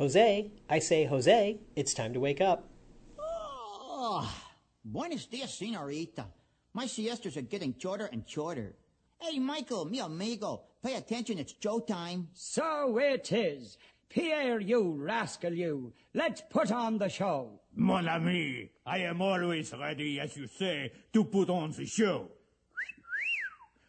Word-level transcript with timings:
Jose, 0.00 0.50
I 0.66 0.78
say, 0.78 1.04
Jose, 1.04 1.60
it's 1.76 1.92
time 1.92 2.14
to 2.14 2.20
wake 2.20 2.40
up. 2.40 2.70
Oh, 3.18 4.34
buenos 4.82 5.26
dias, 5.26 5.52
senorita. 5.52 6.24
My 6.72 6.86
siestas 6.86 7.36
are 7.36 7.42
getting 7.42 7.74
shorter 7.78 8.08
and 8.10 8.24
shorter. 8.26 8.76
Hey, 9.18 9.38
Michael, 9.38 9.84
mi 9.84 10.00
amigo, 10.00 10.62
pay 10.82 10.94
attention, 10.94 11.38
it's 11.38 11.52
Joe 11.52 11.80
time. 11.80 12.28
So 12.32 12.96
it 12.96 13.30
is. 13.30 13.76
Pierre, 14.08 14.58
you 14.58 14.96
rascal, 14.98 15.52
you. 15.52 15.92
Let's 16.14 16.40
put 16.48 16.72
on 16.72 16.96
the 16.96 17.10
show. 17.10 17.60
Mon 17.76 18.08
ami, 18.08 18.70
I 18.86 19.00
am 19.00 19.20
always 19.20 19.70
ready, 19.78 20.18
as 20.18 20.34
you 20.34 20.46
say, 20.46 20.92
to 21.12 21.24
put 21.24 21.50
on 21.50 21.72
the 21.72 21.84
show. 21.84 22.30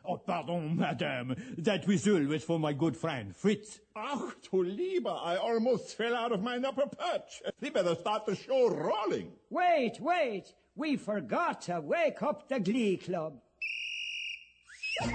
Oh, 0.04 0.18
pardon, 0.18 0.78
madame. 0.78 1.36
That 1.60 1.86
whistle 1.86 2.26
was 2.26 2.44
for 2.44 2.60
my 2.60 2.74
good 2.74 2.98
friend, 2.98 3.36
Fritz. 3.36 3.80
Ach, 3.96 4.34
du 4.50 4.64
lieber, 4.64 5.12
I 5.12 5.36
almost 5.36 5.96
fell 5.96 6.16
out 6.16 6.32
of 6.32 6.42
my 6.42 6.58
upper 6.58 6.88
perch. 6.88 7.44
We 7.62 7.70
better 7.70 7.94
start 7.96 8.26
the 8.26 8.36
show 8.36 8.70
rolling. 8.70 9.34
Wait, 9.52 10.00
wait. 10.00 10.54
We 10.76 10.96
forgot 10.98 11.62
to 11.64 11.82
wake 11.82 12.24
up 12.24 12.50
the 12.50 12.60
Glee 12.60 12.98
Club. 12.98 13.40
Ole, 15.04 15.12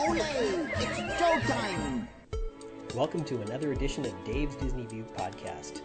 ole, 0.00 0.16
it's 0.76 1.18
Joe 1.18 1.40
time. 1.48 2.08
Welcome 2.94 3.24
to 3.24 3.40
another 3.40 3.72
edition 3.72 4.04
of 4.04 4.12
Dave's 4.24 4.56
Disney 4.56 4.84
View 4.86 5.06
podcast. 5.16 5.80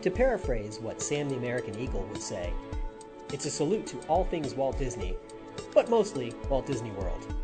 To 0.00 0.10
paraphrase 0.12 0.78
what 0.78 1.02
Sam 1.02 1.28
the 1.28 1.36
American 1.36 1.76
Eagle 1.78 2.06
would 2.12 2.22
say, 2.22 2.52
it's 3.32 3.46
a 3.46 3.50
salute 3.50 3.86
to 3.88 3.98
all 4.06 4.24
things 4.24 4.54
Walt 4.54 4.78
Disney, 4.78 5.16
but 5.74 5.88
mostly 5.88 6.34
Walt 6.48 6.66
Disney 6.66 6.90
World. 6.92 7.34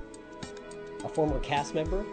A 1.04 1.08
former 1.08 1.38
cast 1.40 1.74
member, 1.74 2.04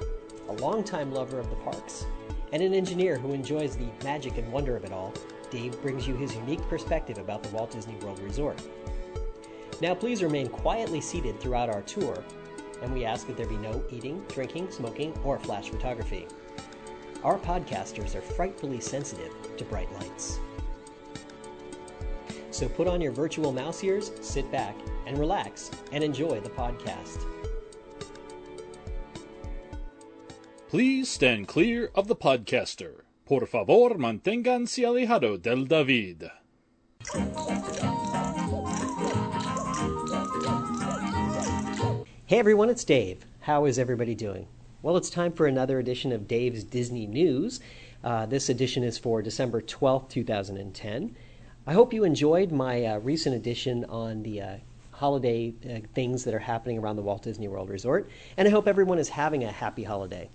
a 0.50 0.54
longtime 0.54 1.12
lover 1.14 1.40
of 1.40 1.50
the 1.50 1.56
parks, 1.58 2.06
and 2.52 2.62
an 2.62 2.74
engineer 2.74 3.18
who 3.18 3.34
enjoys 3.34 3.76
the 3.76 3.88
magic 4.04 4.38
and 4.38 4.52
wonder 4.52 4.76
of 4.76 4.84
it 4.84 4.92
all, 4.92 5.14
Dave 5.50 5.82
brings 5.82 6.08
you 6.08 6.16
his 6.16 6.36
unique 6.36 6.62
perspective 6.70 7.18
about 7.18 7.44
the 7.44 7.50
Walt 7.50 7.72
Disney 7.72 7.96
World 7.96 8.20
Resort. 8.20 8.62
Now, 9.82 9.96
please 9.96 10.22
remain 10.22 10.48
quietly 10.48 11.02
seated 11.02 11.40
throughout 11.40 11.70
our 11.70 11.82
tour, 11.82 12.24
and 12.82 12.94
we 12.94 13.06
ask 13.06 13.28
that 13.28 13.38
there 13.38 13.48
be 13.48 13.58
no 13.58 13.84
eating, 13.90 14.24
drinking, 14.30 14.72
smoking, 14.72 15.18
or 15.24 15.40
flash 15.40 15.70
photography. 15.70 16.28
Our 17.24 17.38
podcasters 17.38 18.16
are 18.16 18.22
frightfully 18.22 18.80
sensitive 18.80 19.34
to 19.58 19.66
bright 19.66 19.92
lights. 19.94 20.40
So 22.52 22.68
put 22.68 22.88
on 22.88 23.02
your 23.02 23.12
virtual 23.12 23.52
mouse 23.52 23.84
ears, 23.84 24.12
sit 24.22 24.52
back, 24.52 24.76
and 25.06 25.18
relax, 25.18 25.72
and 25.92 26.04
enjoy 26.04 26.40
the 26.40 26.50
podcast. 26.50 27.26
Please 30.70 31.10
stand 31.10 31.48
clear 31.48 31.92
of 31.96 32.08
the 32.08 32.16
podcaster. 32.16 33.02
Por 33.26 33.46
favor, 33.46 33.98
manténganse 33.98 34.86
alejado 34.86 35.42
del 35.42 35.66
David. 35.66 36.32
Hey 42.26 42.40
everyone, 42.40 42.70
it's 42.70 42.86
Dave. 42.86 43.26
How 43.42 43.66
is 43.66 43.78
everybody 43.78 44.16
doing? 44.16 44.48
Well, 44.82 44.96
it's 44.96 45.10
time 45.10 45.34
for 45.34 45.46
another 45.46 45.80
edition 45.80 46.14
of 46.14 46.28
Dave's 46.28 46.64
Disney 46.64 47.06
News. 47.06 47.60
Uh, 48.04 48.26
this 48.26 48.48
edition 48.48 48.84
is 48.84 48.98
for 48.98 49.22
December 49.22 49.62
12th, 49.62 50.10
2010. 50.10 51.16
I 51.68 51.74
hope 51.74 51.94
you 51.94 52.04
enjoyed 52.04 52.52
my 52.52 52.86
uh, 52.86 53.00
recent 53.00 53.36
edition 53.36 53.84
on 53.86 54.24
the 54.24 54.42
uh, 54.42 54.56
holiday 55.02 55.52
uh, 55.68 55.80
things 55.96 56.24
that 56.24 56.34
are 56.36 56.40
happening 56.40 56.78
around 56.78 56.96
the 56.96 57.02
Walt 57.02 57.24
Disney 57.24 57.48
World 57.48 57.72
Resort, 57.72 58.08
and 58.38 58.48
I 58.48 58.52
hope 58.52 58.68
everyone 58.68 59.00
is 59.00 59.10
having 59.10 59.44
a 59.44 59.52
happy 59.52 59.84
holiday. 59.84 60.30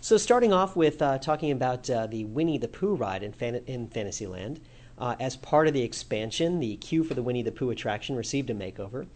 So, 0.00 0.16
starting 0.16 0.54
off 0.54 0.74
with 0.74 1.02
uh, 1.02 1.18
talking 1.18 1.50
about 1.50 1.88
uh, 1.90 2.06
the 2.06 2.24
Winnie 2.24 2.56
the 2.56 2.68
Pooh 2.68 2.94
ride 2.94 3.22
in, 3.22 3.32
Fan- 3.32 3.62
in 3.66 3.88
Fantasyland. 3.88 4.58
as 4.98 5.36
part 5.36 5.68
of 5.68 5.74
the 5.74 5.82
expansion, 5.82 6.60
the 6.60 6.76
queue 6.76 7.04
for 7.04 7.12
the 7.12 7.22
Winnie 7.22 7.42
the 7.42 7.52
Pooh 7.52 7.68
attraction 7.68 8.16
received 8.16 8.48
a 8.48 8.54
makeover. 8.54 9.06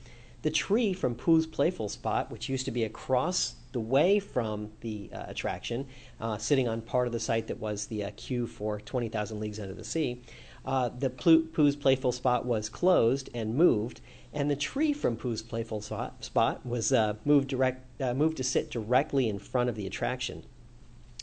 The 0.42 0.50
tree 0.50 0.92
from 0.92 1.14
Pooh's 1.14 1.46
Playful 1.46 1.88
Spot, 1.88 2.30
which 2.30 2.48
used 2.48 2.66
to 2.66 2.70
be 2.70 2.84
across 2.84 3.54
the 3.72 3.80
way 3.80 4.18
from 4.18 4.70
the 4.80 5.10
uh, 5.12 5.24
attraction, 5.28 5.86
uh, 6.20 6.38
sitting 6.38 6.68
on 6.68 6.80
part 6.80 7.06
of 7.06 7.12
the 7.12 7.20
site 7.20 7.46
that 7.48 7.58
was 7.58 7.86
the 7.86 8.04
uh, 8.04 8.10
queue 8.16 8.46
for 8.46 8.80
20,000 8.80 9.40
Leagues 9.40 9.60
Under 9.60 9.74
the 9.74 9.84
Sea, 9.84 10.22
uh, 10.64 10.91
the 10.91 11.10
Pooh's 11.10 11.76
Playful 11.76 12.12
Spot 12.12 12.44
was 12.44 12.69
closed 12.69 13.30
and 13.34 13.54
moved, 13.54 14.00
and 14.32 14.50
the 14.50 14.56
tree 14.56 14.92
from 14.92 15.16
Pooh's 15.16 15.42
Playful 15.42 15.80
Spot 15.80 16.66
was 16.66 16.92
uh, 16.92 17.14
moved, 17.24 17.48
direct, 17.48 17.84
uh, 18.00 18.14
moved 18.14 18.36
to 18.38 18.44
sit 18.44 18.70
directly 18.70 19.28
in 19.28 19.38
front 19.38 19.69
of 19.69 19.76
the 19.76 19.86
attraction. 19.86 20.44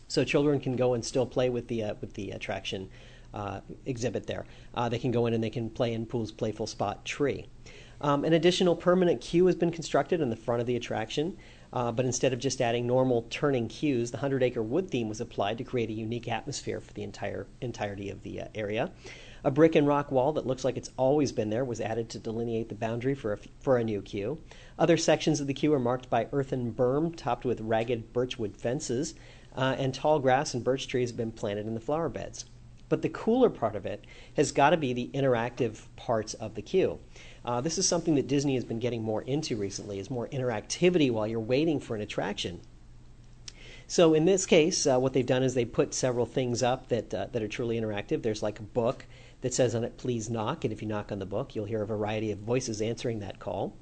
So 0.08 0.24
children 0.24 0.60
can 0.60 0.76
go 0.76 0.94
and 0.94 1.04
still 1.04 1.26
play 1.26 1.50
with 1.50 1.68
the, 1.68 1.96
with 2.02 2.14
the 2.14 2.32
attraction 2.32 2.90
exhibit 3.86 4.28
there. 4.28 4.46
they 4.90 4.98
can 5.00 5.12
go 5.12 5.26
in 5.26 5.34
and 5.34 5.44
they 5.44 5.50
can 5.50 5.70
play 5.70 5.94
in 5.94 6.06
Pooh's 6.06 6.32
Playful 6.32 6.68
Spot 6.68 7.04
tree. 7.04 7.48
Um, 8.02 8.24
an 8.26 8.34
additional 8.34 8.76
permanent 8.76 9.22
queue 9.22 9.46
has 9.48 9.56
been 9.56 9.72
constructed 9.72 10.22
in 10.22 10.30
the 10.30 10.36
front 10.36 10.62
of 10.62 10.68
the 10.68 10.76
attraction, 10.76 11.38
uh, 11.74 11.92
but 11.92 12.06
instead 12.06 12.34
of 12.34 12.40
just 12.40 12.62
adding 12.62 12.88
normal 12.88 13.24
turning 13.30 13.68
queues, 13.68 14.12
the 14.12 14.18
100 14.18 14.44
acre 14.44 14.64
wood 14.64 14.90
theme 14.90 15.10
was 15.10 15.22
applied 15.22 15.58
to 15.58 15.64
create 15.64 15.90
a 15.90 15.94
unique 15.94 16.28
atmosphere 16.28 16.80
for 16.80 16.94
the 16.94 17.04
entire 17.04 17.48
entirety 17.62 18.10
of 18.10 18.22
the 18.24 18.42
uh, 18.42 18.48
area. 18.56 18.92
A 19.44 19.52
brick 19.52 19.76
and 19.76 19.88
rock 19.88 20.12
wall 20.12 20.34
that 20.34 20.48
looks 20.48 20.64
like 20.64 20.76
it's 20.76 20.90
always 20.98 21.32
been 21.32 21.52
there 21.52 21.64
was 21.64 21.80
added 21.80 22.10
to 22.10 22.20
delineate 22.20 22.68
the 22.68 22.74
boundary 22.74 23.14
for 23.14 23.34
a, 23.34 23.38
for 23.60 23.78
a 23.78 23.84
new 23.84 24.02
queue. 24.02 24.40
Other 24.80 24.98
sections 24.98 25.40
of 25.40 25.46
the 25.46 25.54
queue 25.54 25.72
are 25.74 25.80
marked 25.80 26.10
by 26.10 26.28
earthen 26.32 26.74
berm 26.74 27.16
topped 27.16 27.46
with 27.46 27.62
ragged 27.62 28.12
birchwood 28.12 28.58
fences, 28.58 29.14
uh, 29.56 29.76
and 29.78 29.94
tall 29.94 30.18
grass 30.18 30.56
and 30.56 30.64
birch 30.64 30.88
trees 30.88 31.12
have 31.12 31.18
been 31.18 31.32
planted 31.32 31.68
in 31.68 31.76
the 31.76 31.80
flower 31.80 32.10
beds. 32.10 32.46
But 32.90 33.02
the 33.02 33.10
cooler 33.10 33.50
part 33.50 33.76
of 33.76 33.86
it 33.86 34.06
has 34.36 34.52
got 34.52 34.72
to 34.72 34.78
be 34.78 34.94
the 34.94 35.10
interactive 35.14 35.84
parts 35.96 36.34
of 36.36 36.56
the 36.56 36.62
queue. 36.62 37.00
Uh, 37.46 37.62
this 37.62 37.78
is 37.78 37.88
something 37.88 38.16
that 38.16 38.28
Disney 38.28 38.56
has 38.56 38.66
been 38.66 38.80
getting 38.80 39.04
more 39.04 39.22
into 39.22 39.56
recently, 39.56 40.00
is 40.00 40.10
more 40.10 40.28
interactivity 40.30 41.12
while 41.12 41.28
you're 41.28 41.40
waiting 41.40 41.80
for 41.80 41.96
an 41.96 42.02
attraction. 42.02 42.60
So 43.88 44.16
in 44.16 44.26
this 44.26 44.48
case, 44.48 44.88
uh, 44.88 45.00
what 45.00 45.14
they've 45.14 45.26
done 45.26 45.44
is 45.44 45.54
they 45.54 45.66
put 45.66 45.94
several 45.94 46.26
things 46.26 46.64
up 46.64 46.88
that 46.88 47.14
uh, 47.14 47.28
that 47.32 47.44
are 47.44 47.48
truly 47.48 47.80
interactive. 47.80 48.24
There's 48.24 48.42
like 48.42 48.60
a 48.60 48.64
book 48.64 49.06
that 49.42 49.54
says 49.54 49.76
on 49.76 49.84
it, 49.84 49.98
"Please 49.98 50.28
knock," 50.28 50.64
and 50.64 50.74
if 50.74 50.82
you 50.82 50.88
knock 50.88 51.12
on 51.12 51.20
the 51.20 51.26
book, 51.26 51.56
you'll 51.56 51.66
hear 51.66 51.84
a 51.84 51.88
variety 51.88 52.32
of 52.32 52.40
voices 52.40 52.82
answering 52.82 53.20
that 53.20 53.38
call. 53.38 53.78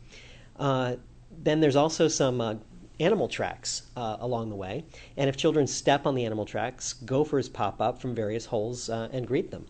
Uh, 0.58 0.98
then 1.42 1.62
there's 1.62 1.78
also 1.78 2.10
some 2.10 2.42
uh, 2.42 2.56
animal 3.00 3.30
tracks 3.30 3.84
uh, 3.96 4.18
along 4.20 4.50
the 4.50 4.58
way, 4.58 4.84
and 5.16 5.30
if 5.30 5.38
children 5.38 5.68
step 5.68 6.06
on 6.06 6.16
the 6.16 6.26
animal 6.26 6.46
tracks, 6.46 6.94
gophers 6.94 7.48
pop 7.48 7.80
up 7.80 8.02
from 8.02 8.14
various 8.14 8.46
holes 8.46 8.90
uh, 8.90 9.08
and 9.14 9.26
greet 9.26 9.52
them. 9.52 9.66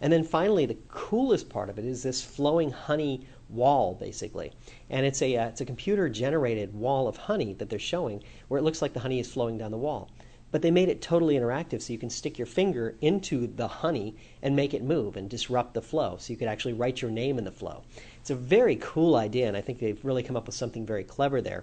And 0.00 0.12
then 0.12 0.24
finally, 0.24 0.66
the 0.66 0.78
coolest 0.88 1.48
part 1.48 1.68
of 1.68 1.78
it 1.78 1.84
is 1.84 2.02
this 2.02 2.22
flowing 2.22 2.70
honey 2.70 3.26
wall, 3.48 3.94
basically. 3.94 4.52
And 4.88 5.04
it's 5.04 5.20
a, 5.20 5.36
uh, 5.36 5.48
it's 5.48 5.60
a 5.60 5.66
computer 5.66 6.08
generated 6.08 6.74
wall 6.74 7.08
of 7.08 7.16
honey 7.16 7.52
that 7.54 7.68
they're 7.68 7.78
showing 7.78 8.22
where 8.48 8.58
it 8.58 8.62
looks 8.62 8.80
like 8.80 8.92
the 8.92 9.00
honey 9.00 9.20
is 9.20 9.30
flowing 9.30 9.58
down 9.58 9.70
the 9.70 9.76
wall. 9.76 10.10
But 10.50 10.62
they 10.62 10.70
made 10.70 10.88
it 10.88 11.00
totally 11.00 11.36
interactive 11.36 11.80
so 11.80 11.92
you 11.92 11.98
can 11.98 12.10
stick 12.10 12.38
your 12.38 12.46
finger 12.46 12.96
into 13.00 13.46
the 13.46 13.68
honey 13.68 14.16
and 14.42 14.56
make 14.56 14.74
it 14.74 14.82
move 14.82 15.16
and 15.16 15.28
disrupt 15.28 15.74
the 15.74 15.82
flow. 15.82 16.16
So 16.18 16.32
you 16.32 16.36
could 16.36 16.48
actually 16.48 16.72
write 16.72 17.02
your 17.02 17.10
name 17.10 17.38
in 17.38 17.44
the 17.44 17.52
flow. 17.52 17.82
It's 18.20 18.30
a 18.30 18.34
very 18.34 18.76
cool 18.76 19.14
idea, 19.14 19.46
and 19.46 19.56
I 19.56 19.60
think 19.60 19.78
they've 19.78 20.04
really 20.04 20.22
come 20.22 20.36
up 20.36 20.46
with 20.46 20.56
something 20.56 20.84
very 20.84 21.04
clever 21.04 21.40
there 21.40 21.62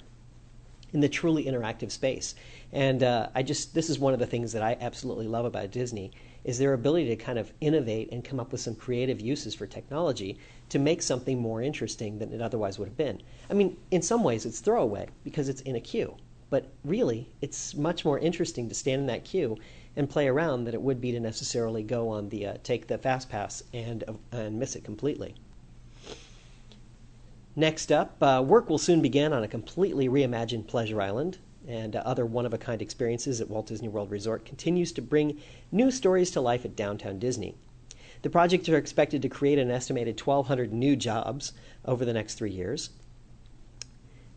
in 0.94 1.02
the 1.02 1.10
truly 1.10 1.46
interactive 1.46 1.92
space. 1.92 2.34
And 2.72 3.04
uh, 3.04 3.30
I 3.36 3.44
just 3.44 3.74
this 3.74 3.90
is 3.90 4.00
one 4.00 4.14
of 4.14 4.20
the 4.20 4.26
things 4.26 4.54
that 4.54 4.64
I 4.64 4.78
absolutely 4.80 5.28
love 5.28 5.46
about 5.46 5.72
Disney 5.72 6.12
is 6.48 6.58
their 6.58 6.74
ability 6.74 7.10
to 7.10 7.16
kind 7.18 7.38
of 7.38 7.52
innovate 7.60 8.10
and 8.12 8.24
come 8.24 8.40
up 8.40 8.54
with 8.54 8.62
some 8.62 8.74
creative 8.74 9.20
uses 9.20 9.54
for 9.54 9.68
technology 9.68 10.40
to 10.70 10.80
make 10.80 11.02
something 11.02 11.40
more 11.40 11.62
interesting 11.62 12.18
than 12.18 12.32
it 12.32 12.42
otherwise 12.42 12.80
would 12.80 12.88
have 12.88 12.98
been. 12.98 13.22
I 13.50 13.54
mean, 13.54 13.78
in 13.92 14.02
some 14.02 14.24
ways 14.24 14.46
it's 14.46 14.62
throwaway 14.62 15.08
because 15.26 15.50
it's 15.50 15.62
in 15.62 15.76
a 15.76 15.82
queue, 15.82 16.16
but 16.50 16.72
really 16.86 17.30
it's 17.42 17.76
much 17.76 18.06
more 18.06 18.18
interesting 18.18 18.70
to 18.70 18.74
stand 18.74 19.02
in 19.02 19.08
that 19.08 19.26
queue 19.26 19.58
and 19.98 20.10
play 20.10 20.28
around 20.28 20.64
than 20.64 20.74
it 20.74 20.82
would 20.82 21.02
be 21.02 21.12
to 21.12 21.20
necessarily 21.20 21.84
go 21.84 22.08
on 22.08 22.30
the 22.30 22.46
uh, 22.46 22.54
take 22.64 22.88
the 22.88 22.98
fast 22.98 23.30
pass 23.30 23.62
and 23.74 24.06
uh, 24.08 24.14
and 24.32 24.58
miss 24.58 24.76
it 24.78 24.86
completely. 24.86 25.36
Next 27.58 27.92
up, 27.92 28.22
uh, 28.22 28.42
work 28.46 28.70
will 28.70 28.78
soon 28.78 29.02
begin 29.02 29.34
on 29.34 29.44
a 29.44 29.48
completely 29.48 30.08
reimagined 30.08 30.68
Pleasure 30.68 31.02
Island, 31.02 31.40
and 31.68 31.96
other 31.96 32.26
one 32.26 32.46
of 32.46 32.54
a 32.54 32.58
kind 32.58 32.82
experiences 32.82 33.42
at 33.42 33.50
Walt 33.50 33.68
Disney 33.68 33.90
World 33.90 34.10
Resort 34.10 34.46
continues 34.46 34.92
to 34.94 35.02
bring 35.02 35.40
new 35.72 35.92
stories 35.92 36.32
to 36.32 36.42
life 36.42 36.66
at 36.66 36.76
Downtown 36.76 37.20
Disney. 37.20 37.56
The 38.22 38.30
projects 38.30 38.70
are 38.70 38.78
expected 38.78 39.22
to 39.22 39.30
create 39.30 39.60
an 39.60 39.70
estimated 39.70 40.20
1,200 40.20 40.74
new 40.74 40.96
jobs 40.96 41.54
over 41.86 42.04
the 42.06 42.14
next 42.14 42.36
three 42.36 42.52
years. 42.52 42.90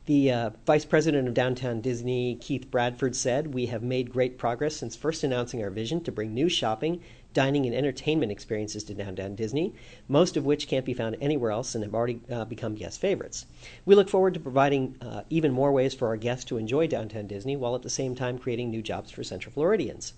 The 0.06 0.32
uh, 0.32 0.50
vice 0.66 0.84
president 0.84 1.28
of 1.28 1.34
Downtown 1.34 1.80
Disney, 1.80 2.34
Keith 2.34 2.70
Bradford, 2.70 3.14
said, 3.14 3.54
We 3.54 3.66
have 3.66 3.82
made 3.82 4.10
great 4.10 4.38
progress 4.38 4.74
since 4.74 4.96
first 4.96 5.22
announcing 5.22 5.62
our 5.62 5.70
vision 5.70 6.02
to 6.02 6.12
bring 6.12 6.34
new 6.34 6.48
shopping 6.48 7.00
dining 7.32 7.66
and 7.66 7.74
entertainment 7.74 8.32
experiences 8.32 8.84
to 8.84 8.94
Downtown 8.94 9.34
Disney, 9.34 9.74
most 10.08 10.36
of 10.36 10.44
which 10.44 10.68
can't 10.68 10.84
be 10.84 10.94
found 10.94 11.16
anywhere 11.20 11.50
else 11.50 11.74
and 11.74 11.84
have 11.84 11.94
already 11.94 12.20
uh, 12.30 12.44
become 12.44 12.74
guest 12.74 13.00
favorites. 13.00 13.46
We 13.84 13.94
look 13.94 14.08
forward 14.08 14.34
to 14.34 14.40
providing 14.40 14.96
uh, 15.00 15.22
even 15.30 15.52
more 15.52 15.72
ways 15.72 15.94
for 15.94 16.08
our 16.08 16.16
guests 16.16 16.44
to 16.46 16.56
enjoy 16.56 16.86
Downtown 16.86 17.26
Disney 17.26 17.56
while 17.56 17.74
at 17.74 17.82
the 17.82 17.90
same 17.90 18.14
time 18.14 18.38
creating 18.38 18.70
new 18.70 18.82
jobs 18.82 19.10
for 19.10 19.22
Central 19.22 19.52
Floridians. 19.52 20.12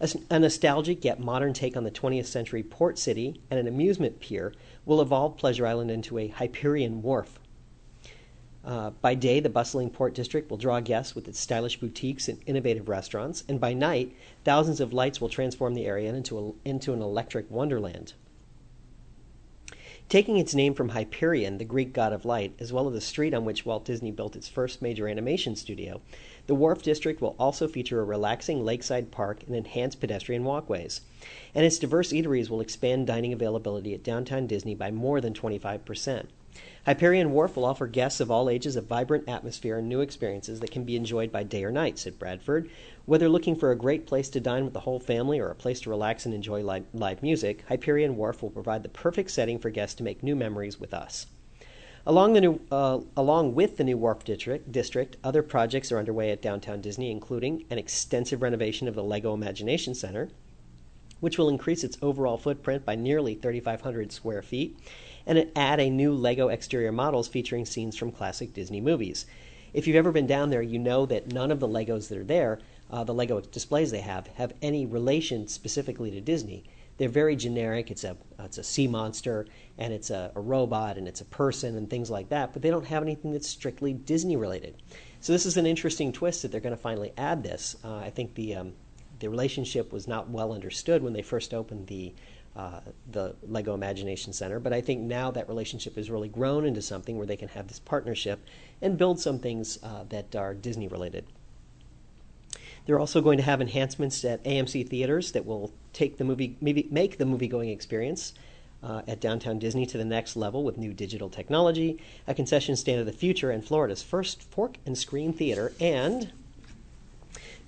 A, 0.00 0.10
a 0.30 0.38
nostalgic 0.38 1.04
yet 1.04 1.20
modern 1.20 1.52
take 1.52 1.76
on 1.76 1.84
the 1.84 1.90
20th 1.90 2.26
century 2.26 2.62
port 2.62 2.98
city 2.98 3.40
and 3.50 3.58
an 3.58 3.66
amusement 3.66 4.20
pier 4.20 4.52
will 4.84 5.00
evolve 5.00 5.36
Pleasure 5.36 5.66
Island 5.66 5.90
into 5.90 6.18
a 6.18 6.28
Hyperion 6.28 7.02
wharf. 7.02 7.38
Uh, 8.66 8.90
by 9.00 9.14
day, 9.14 9.38
the 9.38 9.48
bustling 9.48 9.88
port 9.88 10.12
district 10.12 10.50
will 10.50 10.56
draw 10.56 10.80
guests 10.80 11.14
with 11.14 11.28
its 11.28 11.38
stylish 11.38 11.78
boutiques 11.78 12.28
and 12.28 12.40
innovative 12.46 12.88
restaurants, 12.88 13.44
and 13.48 13.60
by 13.60 13.72
night, 13.72 14.12
thousands 14.42 14.80
of 14.80 14.92
lights 14.92 15.20
will 15.20 15.28
transform 15.28 15.74
the 15.74 15.86
area 15.86 16.12
into, 16.12 16.36
a, 16.36 16.68
into 16.68 16.92
an 16.92 17.00
electric 17.00 17.48
wonderland. 17.48 18.14
Taking 20.08 20.36
its 20.36 20.52
name 20.52 20.74
from 20.74 20.90
Hyperion, 20.90 21.58
the 21.58 21.64
Greek 21.64 21.92
god 21.92 22.12
of 22.12 22.24
light, 22.24 22.54
as 22.58 22.72
well 22.72 22.88
as 22.88 22.94
the 22.94 23.00
street 23.00 23.34
on 23.34 23.44
which 23.44 23.64
Walt 23.64 23.84
Disney 23.84 24.10
built 24.10 24.34
its 24.34 24.48
first 24.48 24.82
major 24.82 25.06
animation 25.06 25.54
studio, 25.54 26.00
the 26.48 26.54
Wharf 26.54 26.82
District 26.82 27.20
will 27.20 27.36
also 27.38 27.68
feature 27.68 28.00
a 28.00 28.04
relaxing 28.04 28.64
lakeside 28.64 29.12
park 29.12 29.44
and 29.46 29.54
enhanced 29.54 30.00
pedestrian 30.00 30.42
walkways. 30.42 31.02
And 31.54 31.64
its 31.64 31.78
diverse 31.78 32.12
eateries 32.12 32.50
will 32.50 32.60
expand 32.60 33.06
dining 33.06 33.32
availability 33.32 33.94
at 33.94 34.02
downtown 34.02 34.48
Disney 34.48 34.74
by 34.74 34.90
more 34.90 35.20
than 35.20 35.34
25%. 35.34 36.26
Hyperion 36.86 37.32
Wharf 37.32 37.56
will 37.56 37.64
offer 37.64 37.86
guests 37.86 38.20
of 38.20 38.30
all 38.30 38.48
ages 38.48 38.76
a 38.76 38.80
vibrant 38.80 39.28
atmosphere 39.28 39.78
and 39.78 39.88
new 39.88 40.00
experiences 40.00 40.60
that 40.60 40.70
can 40.70 40.84
be 40.84 40.94
enjoyed 40.94 41.32
by 41.32 41.42
day 41.42 41.64
or 41.64 41.72
night, 41.72 41.98
said 41.98 42.18
Bradford. 42.18 42.70
Whether 43.06 43.28
looking 43.28 43.56
for 43.56 43.72
a 43.72 43.76
great 43.76 44.06
place 44.06 44.28
to 44.28 44.40
dine 44.40 44.64
with 44.64 44.72
the 44.72 44.80
whole 44.80 45.00
family 45.00 45.40
or 45.40 45.48
a 45.48 45.54
place 45.54 45.80
to 45.80 45.90
relax 45.90 46.26
and 46.26 46.34
enjoy 46.34 46.62
live, 46.62 47.22
music, 47.22 47.64
Hyperion 47.68 48.16
Wharf 48.16 48.40
will 48.40 48.50
provide 48.50 48.82
the 48.84 48.88
perfect 48.88 49.32
setting 49.32 49.58
for 49.58 49.68
guests 49.70 49.96
to 49.96 50.04
make 50.04 50.22
new 50.22 50.36
memories 50.36 50.78
with 50.78 50.94
us. 50.94 51.26
Along, 52.08 52.60
uh, 52.70 53.00
along 53.16 53.56
with 53.56 53.78
the 53.78 53.84
new 53.84 53.98
Wharf 53.98 54.22
district, 54.24 55.16
other 55.24 55.42
projects 55.42 55.90
are 55.90 55.98
underway 55.98 56.30
at 56.30 56.40
Downtown 56.40 56.80
Disney, 56.80 57.10
including 57.10 57.64
an 57.68 57.78
extensive 57.78 58.42
renovation 58.42 58.86
of 58.86 58.94
the 58.94 59.02
Lego 59.02 59.34
Imagination 59.34 59.92
Center, 59.92 60.28
which 61.18 61.36
will 61.36 61.48
increase 61.48 61.82
its 61.82 61.98
overall 62.00 62.38
footprint 62.38 62.84
by 62.84 62.94
nearly 62.94 63.34
3,500 63.34 64.12
square 64.12 64.42
feet, 64.42 64.78
and 65.26 65.50
add 65.56 65.80
a 65.80 65.90
new 65.90 66.12
Lego 66.14 66.48
exterior 66.48 66.92
models 66.92 67.28
featuring 67.28 67.66
scenes 67.66 67.96
from 67.96 68.12
classic 68.12 68.54
Disney 68.54 68.80
movies. 68.80 69.26
If 69.72 69.86
you've 69.86 69.96
ever 69.96 70.12
been 70.12 70.26
down 70.26 70.50
there, 70.50 70.62
you 70.62 70.78
know 70.78 71.04
that 71.06 71.32
none 71.32 71.50
of 71.50 71.60
the 71.60 71.68
Legos 71.68 72.08
that 72.08 72.18
are 72.18 72.24
there, 72.24 72.60
uh, 72.90 73.04
the 73.04 73.12
Lego 73.12 73.40
displays 73.40 73.90
they 73.90 74.00
have, 74.00 74.28
have 74.36 74.54
any 74.62 74.86
relation 74.86 75.48
specifically 75.48 76.10
to 76.12 76.20
Disney. 76.20 76.64
They're 76.98 77.08
very 77.08 77.36
generic. 77.36 77.90
It's 77.90 78.04
a 78.04 78.16
it's 78.38 78.56
a 78.56 78.62
sea 78.62 78.86
monster, 78.86 79.46
and 79.76 79.92
it's 79.92 80.08
a, 80.08 80.32
a 80.34 80.40
robot, 80.40 80.96
and 80.96 81.06
it's 81.06 81.20
a 81.20 81.26
person, 81.26 81.76
and 81.76 81.90
things 81.90 82.10
like 82.10 82.30
that. 82.30 82.52
But 82.52 82.62
they 82.62 82.70
don't 82.70 82.86
have 82.86 83.02
anything 83.02 83.32
that's 83.32 83.48
strictly 83.48 83.92
Disney 83.92 84.36
related. 84.36 84.76
So 85.20 85.32
this 85.32 85.44
is 85.44 85.56
an 85.58 85.66
interesting 85.66 86.12
twist 86.12 86.40
that 86.42 86.52
they're 86.52 86.60
going 86.60 86.74
to 86.74 86.80
finally 86.80 87.12
add 87.18 87.42
this. 87.42 87.76
Uh, 87.84 87.96
I 87.96 88.10
think 88.10 88.34
the 88.34 88.54
um, 88.54 88.72
the 89.18 89.28
relationship 89.28 89.92
was 89.92 90.08
not 90.08 90.30
well 90.30 90.52
understood 90.52 91.02
when 91.02 91.12
they 91.12 91.22
first 91.22 91.52
opened 91.52 91.86
the 91.88 92.14
uh, 92.56 92.80
the 93.10 93.34
Lego 93.46 93.74
Imagination 93.74 94.32
Center. 94.32 94.58
But 94.58 94.72
I 94.72 94.80
think 94.80 95.02
now 95.02 95.30
that 95.30 95.48
relationship 95.48 95.96
has 95.96 96.10
really 96.10 96.28
grown 96.28 96.64
into 96.64 96.80
something 96.80 97.18
where 97.18 97.26
they 97.26 97.36
can 97.36 97.48
have 97.48 97.68
this 97.68 97.78
partnership 97.78 98.40
and 98.80 98.96
build 98.96 99.20
some 99.20 99.38
things 99.38 99.78
uh, 99.82 100.04
that 100.08 100.34
are 100.34 100.54
Disney 100.54 100.88
related. 100.88 101.26
They're 102.86 103.00
also 103.00 103.20
going 103.20 103.36
to 103.38 103.44
have 103.44 103.60
enhancements 103.60 104.24
at 104.24 104.42
AMC 104.44 104.88
theaters 104.88 105.32
that 105.32 105.44
will 105.44 105.72
take 105.92 106.18
the 106.18 106.24
movie, 106.24 106.56
maybe 106.60 106.88
make 106.90 107.18
the 107.18 107.26
movie 107.26 107.48
going 107.48 107.68
experience 107.68 108.32
uh, 108.82 109.02
at 109.08 109.20
Downtown 109.20 109.58
Disney 109.58 109.84
to 109.86 109.98
the 109.98 110.04
next 110.04 110.36
level 110.36 110.62
with 110.62 110.78
new 110.78 110.92
digital 110.92 111.28
technology, 111.28 112.00
a 112.26 112.34
concession 112.34 112.76
stand 112.76 113.00
of 113.00 113.06
the 113.06 113.12
future, 113.12 113.50
and 113.50 113.64
Florida's 113.64 114.02
first 114.02 114.42
fork 114.42 114.78
and 114.86 114.96
screen 114.96 115.32
theater, 115.32 115.72
and 115.80 116.30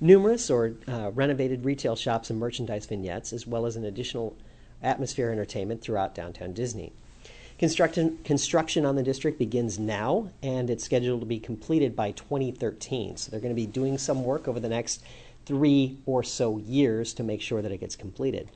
numerous 0.01 0.49
or 0.49 0.75
uh, 0.87 1.11
renovated 1.13 1.65
retail 1.65 1.97
shops 1.97 2.31
and 2.31 2.39
merchandise 2.39 2.87
vignettes, 2.87 3.33
as 3.33 3.47
well 3.47 3.67
as 3.67 3.75
an 3.75 3.85
additional 3.85 4.37
atmosphere 4.83 5.31
entertainment 5.31 5.83
throughout 5.83 6.15
downtown 6.15 6.53
Disney. 6.53 6.93
Construction, 7.59 8.19
construction 8.23 8.87
on 8.87 8.95
the 8.95 9.03
district 9.03 9.39
begins 9.39 9.81
now, 9.81 10.31
and 10.43 10.71
it's 10.71 10.85
scheduled 10.85 11.21
to 11.21 11.27
be 11.27 11.41
completed 11.41 11.97
by 11.97 12.13
2013. 12.13 13.17
So 13.17 13.31
they're 13.31 13.41
going 13.41 13.55
to 13.55 13.61
be 13.61 13.67
doing 13.67 13.99
some 13.99 14.23
work 14.23 14.47
over 14.47 14.61
the 14.61 14.69
next 14.69 15.03
three 15.45 15.99
or 16.07 16.23
so 16.23 16.59
years 16.59 17.13
to 17.15 17.25
make 17.25 17.41
sure 17.41 17.61
that 17.61 17.73
it 17.73 17.79
gets 17.79 17.97
completed. 17.97 18.49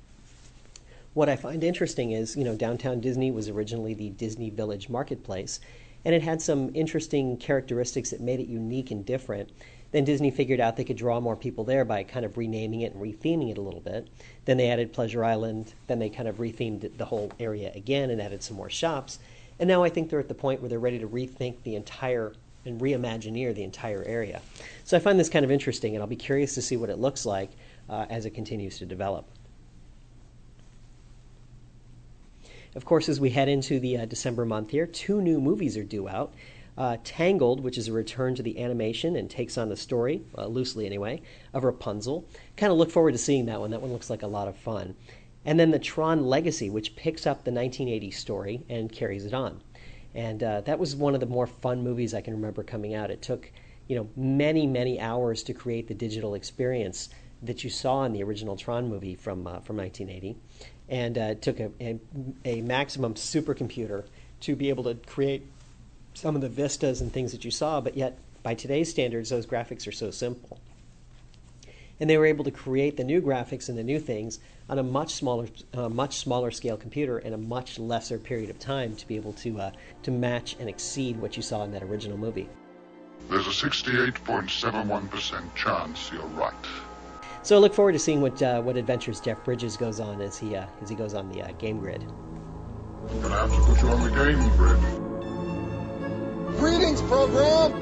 What 1.14 1.28
I 1.28 1.36
find 1.36 1.64
interesting 1.64 2.12
is, 2.12 2.36
you 2.36 2.44
know, 2.44 2.54
downtown 2.54 3.00
Disney 3.00 3.30
was 3.30 3.48
originally 3.48 3.92
the 3.92 4.10
Disney 4.10 4.50
Village 4.50 4.88
Marketplace, 4.88 5.58
and 6.04 6.14
it 6.14 6.22
had 6.22 6.40
some 6.40 6.70
interesting 6.74 7.36
characteristics 7.36 8.10
that 8.10 8.20
made 8.20 8.40
it 8.40 8.46
unique 8.46 8.90
and 8.90 9.04
different. 9.04 9.50
Then 9.92 10.04
Disney 10.04 10.30
figured 10.30 10.58
out 10.58 10.76
they 10.76 10.84
could 10.84 10.96
draw 10.96 11.20
more 11.20 11.36
people 11.36 11.64
there 11.64 11.84
by 11.84 12.02
kind 12.02 12.24
of 12.24 12.36
renaming 12.36 12.80
it 12.80 12.94
and 12.94 13.02
retheming 13.02 13.50
it 13.50 13.58
a 13.58 13.60
little 13.60 13.80
bit. 13.80 14.08
Then 14.46 14.56
they 14.56 14.70
added 14.70 14.92
Pleasure 14.92 15.24
Island. 15.24 15.74
Then 15.86 15.98
they 15.98 16.08
kind 16.08 16.28
of 16.28 16.36
rethemed 16.36 16.96
the 16.96 17.04
whole 17.04 17.30
area 17.38 17.70
again 17.74 18.10
and 18.10 18.20
added 18.20 18.42
some 18.42 18.56
more 18.56 18.70
shops. 18.70 19.18
And 19.60 19.68
now 19.68 19.84
I 19.84 19.90
think 19.90 20.08
they're 20.08 20.18
at 20.18 20.28
the 20.28 20.34
point 20.34 20.60
where 20.60 20.68
they're 20.68 20.78
ready 20.78 20.98
to 20.98 21.06
rethink 21.06 21.62
the 21.62 21.76
entire 21.76 22.32
and 22.64 22.80
reimagineer 22.80 23.54
the 23.54 23.64
entire 23.64 24.02
area. 24.04 24.40
So 24.84 24.96
I 24.96 25.00
find 25.00 25.18
this 25.18 25.28
kind 25.28 25.44
of 25.44 25.50
interesting, 25.50 25.94
and 25.94 26.02
I'll 26.02 26.08
be 26.08 26.16
curious 26.16 26.54
to 26.54 26.62
see 26.62 26.76
what 26.76 26.90
it 26.90 26.98
looks 26.98 27.26
like 27.26 27.50
uh, 27.88 28.06
as 28.08 28.24
it 28.24 28.30
continues 28.30 28.78
to 28.78 28.86
develop. 28.86 29.26
Of 32.74 32.84
course, 32.84 33.08
as 33.08 33.20
we 33.20 33.30
head 33.30 33.48
into 33.48 33.78
the 33.80 33.98
uh, 33.98 34.04
December 34.06 34.46
month 34.46 34.70
here, 34.70 34.86
two 34.86 35.20
new 35.20 35.40
movies 35.40 35.76
are 35.76 35.84
due 35.84 36.08
out. 36.08 36.32
Uh, 36.76 36.96
Tangled, 37.04 37.60
which 37.60 37.76
is 37.76 37.88
a 37.88 37.92
return 37.92 38.34
to 38.34 38.42
the 38.42 38.58
animation 38.58 39.16
and 39.16 39.28
takes 39.28 39.58
on 39.58 39.68
the 39.68 39.76
story, 39.76 40.22
uh, 40.38 40.46
loosely 40.46 40.86
anyway, 40.86 41.20
of 41.52 41.64
Rapunzel. 41.64 42.26
Kind 42.56 42.72
of 42.72 42.78
look 42.78 42.90
forward 42.90 43.12
to 43.12 43.18
seeing 43.18 43.46
that 43.46 43.60
one. 43.60 43.70
That 43.70 43.82
one 43.82 43.92
looks 43.92 44.08
like 44.08 44.22
a 44.22 44.26
lot 44.26 44.48
of 44.48 44.56
fun. 44.56 44.94
And 45.44 45.58
then 45.60 45.70
the 45.70 45.78
Tron 45.78 46.24
Legacy, 46.24 46.70
which 46.70 46.96
picks 46.96 47.26
up 47.26 47.44
the 47.44 47.50
1980 47.50 48.10
story 48.12 48.62
and 48.68 48.90
carries 48.90 49.26
it 49.26 49.34
on. 49.34 49.60
And 50.14 50.42
uh, 50.42 50.60
that 50.62 50.78
was 50.78 50.94
one 50.94 51.14
of 51.14 51.20
the 51.20 51.26
more 51.26 51.46
fun 51.46 51.82
movies 51.82 52.14
I 52.14 52.20
can 52.20 52.34
remember 52.34 52.62
coming 52.62 52.94
out. 52.94 53.10
It 53.10 53.22
took, 53.22 53.50
you 53.88 53.96
know, 53.96 54.08
many, 54.16 54.66
many 54.66 55.00
hours 55.00 55.42
to 55.44 55.54
create 55.54 55.88
the 55.88 55.94
digital 55.94 56.34
experience 56.34 57.08
that 57.42 57.64
you 57.64 57.70
saw 57.70 58.04
in 58.04 58.12
the 58.12 58.22
original 58.22 58.56
Tron 58.56 58.88
movie 58.88 59.16
from 59.16 59.46
uh, 59.46 59.58
from 59.60 59.76
1980, 59.76 60.36
and 60.88 61.18
uh, 61.18 61.20
it 61.22 61.42
took 61.42 61.58
a, 61.60 61.70
a, 61.80 61.98
a 62.44 62.60
maximum 62.62 63.14
supercomputer 63.14 64.04
to 64.40 64.54
be 64.54 64.68
able 64.68 64.84
to 64.84 64.94
create 65.06 65.46
some 66.14 66.34
of 66.34 66.40
the 66.40 66.48
vistas 66.48 67.00
and 67.00 67.12
things 67.12 67.32
that 67.32 67.44
you 67.44 67.50
saw, 67.50 67.80
but 67.80 67.96
yet 67.96 68.18
by 68.42 68.54
today's 68.54 68.90
standards, 68.90 69.30
those 69.30 69.46
graphics 69.46 69.86
are 69.86 69.92
so 69.92 70.10
simple. 70.10 70.58
And 72.00 72.10
they 72.10 72.18
were 72.18 72.26
able 72.26 72.44
to 72.44 72.50
create 72.50 72.96
the 72.96 73.04
new 73.04 73.22
graphics 73.22 73.68
and 73.68 73.78
the 73.78 73.84
new 73.84 74.00
things 74.00 74.40
on 74.68 74.78
a 74.78 74.82
much 74.82 75.14
smaller, 75.14 75.46
uh, 75.74 75.88
much 75.88 76.16
smaller 76.16 76.50
scale 76.50 76.76
computer 76.76 77.18
in 77.18 77.32
a 77.32 77.38
much 77.38 77.78
lesser 77.78 78.18
period 78.18 78.50
of 78.50 78.58
time 78.58 78.96
to 78.96 79.06
be 79.06 79.16
able 79.16 79.32
to 79.34 79.60
uh, 79.60 79.70
to 80.02 80.10
match 80.10 80.56
and 80.58 80.68
exceed 80.68 81.20
what 81.20 81.36
you 81.36 81.42
saw 81.42 81.62
in 81.62 81.70
that 81.72 81.82
original 81.82 82.18
movie. 82.18 82.48
There's 83.30 83.46
a 83.46 83.50
68.71% 83.50 85.54
chance 85.54 86.10
you're 86.12 86.26
right. 86.28 86.54
So 87.42 87.56
I 87.56 87.58
look 87.58 87.74
forward 87.74 87.92
to 87.92 87.98
seeing 87.98 88.20
what 88.20 88.42
uh, 88.42 88.60
what 88.62 88.76
adventures 88.76 89.20
Jeff 89.20 89.42
Bridges 89.44 89.76
goes 89.76 90.00
on 90.00 90.20
as 90.20 90.38
he 90.38 90.56
uh, 90.56 90.66
as 90.80 90.88
he 90.88 90.96
goes 90.96 91.14
on 91.14 91.30
the 91.30 91.42
uh, 91.42 91.52
game 91.52 91.78
grid. 91.78 92.04
Gonna 93.20 93.34
have 93.34 93.50
to 93.50 93.60
put 93.62 93.82
you 93.82 93.88
on 93.88 94.02
the 94.02 94.10
game 94.10 94.56
grid. 94.56 95.11
Greetings, 96.58 97.02
program! 97.02 97.72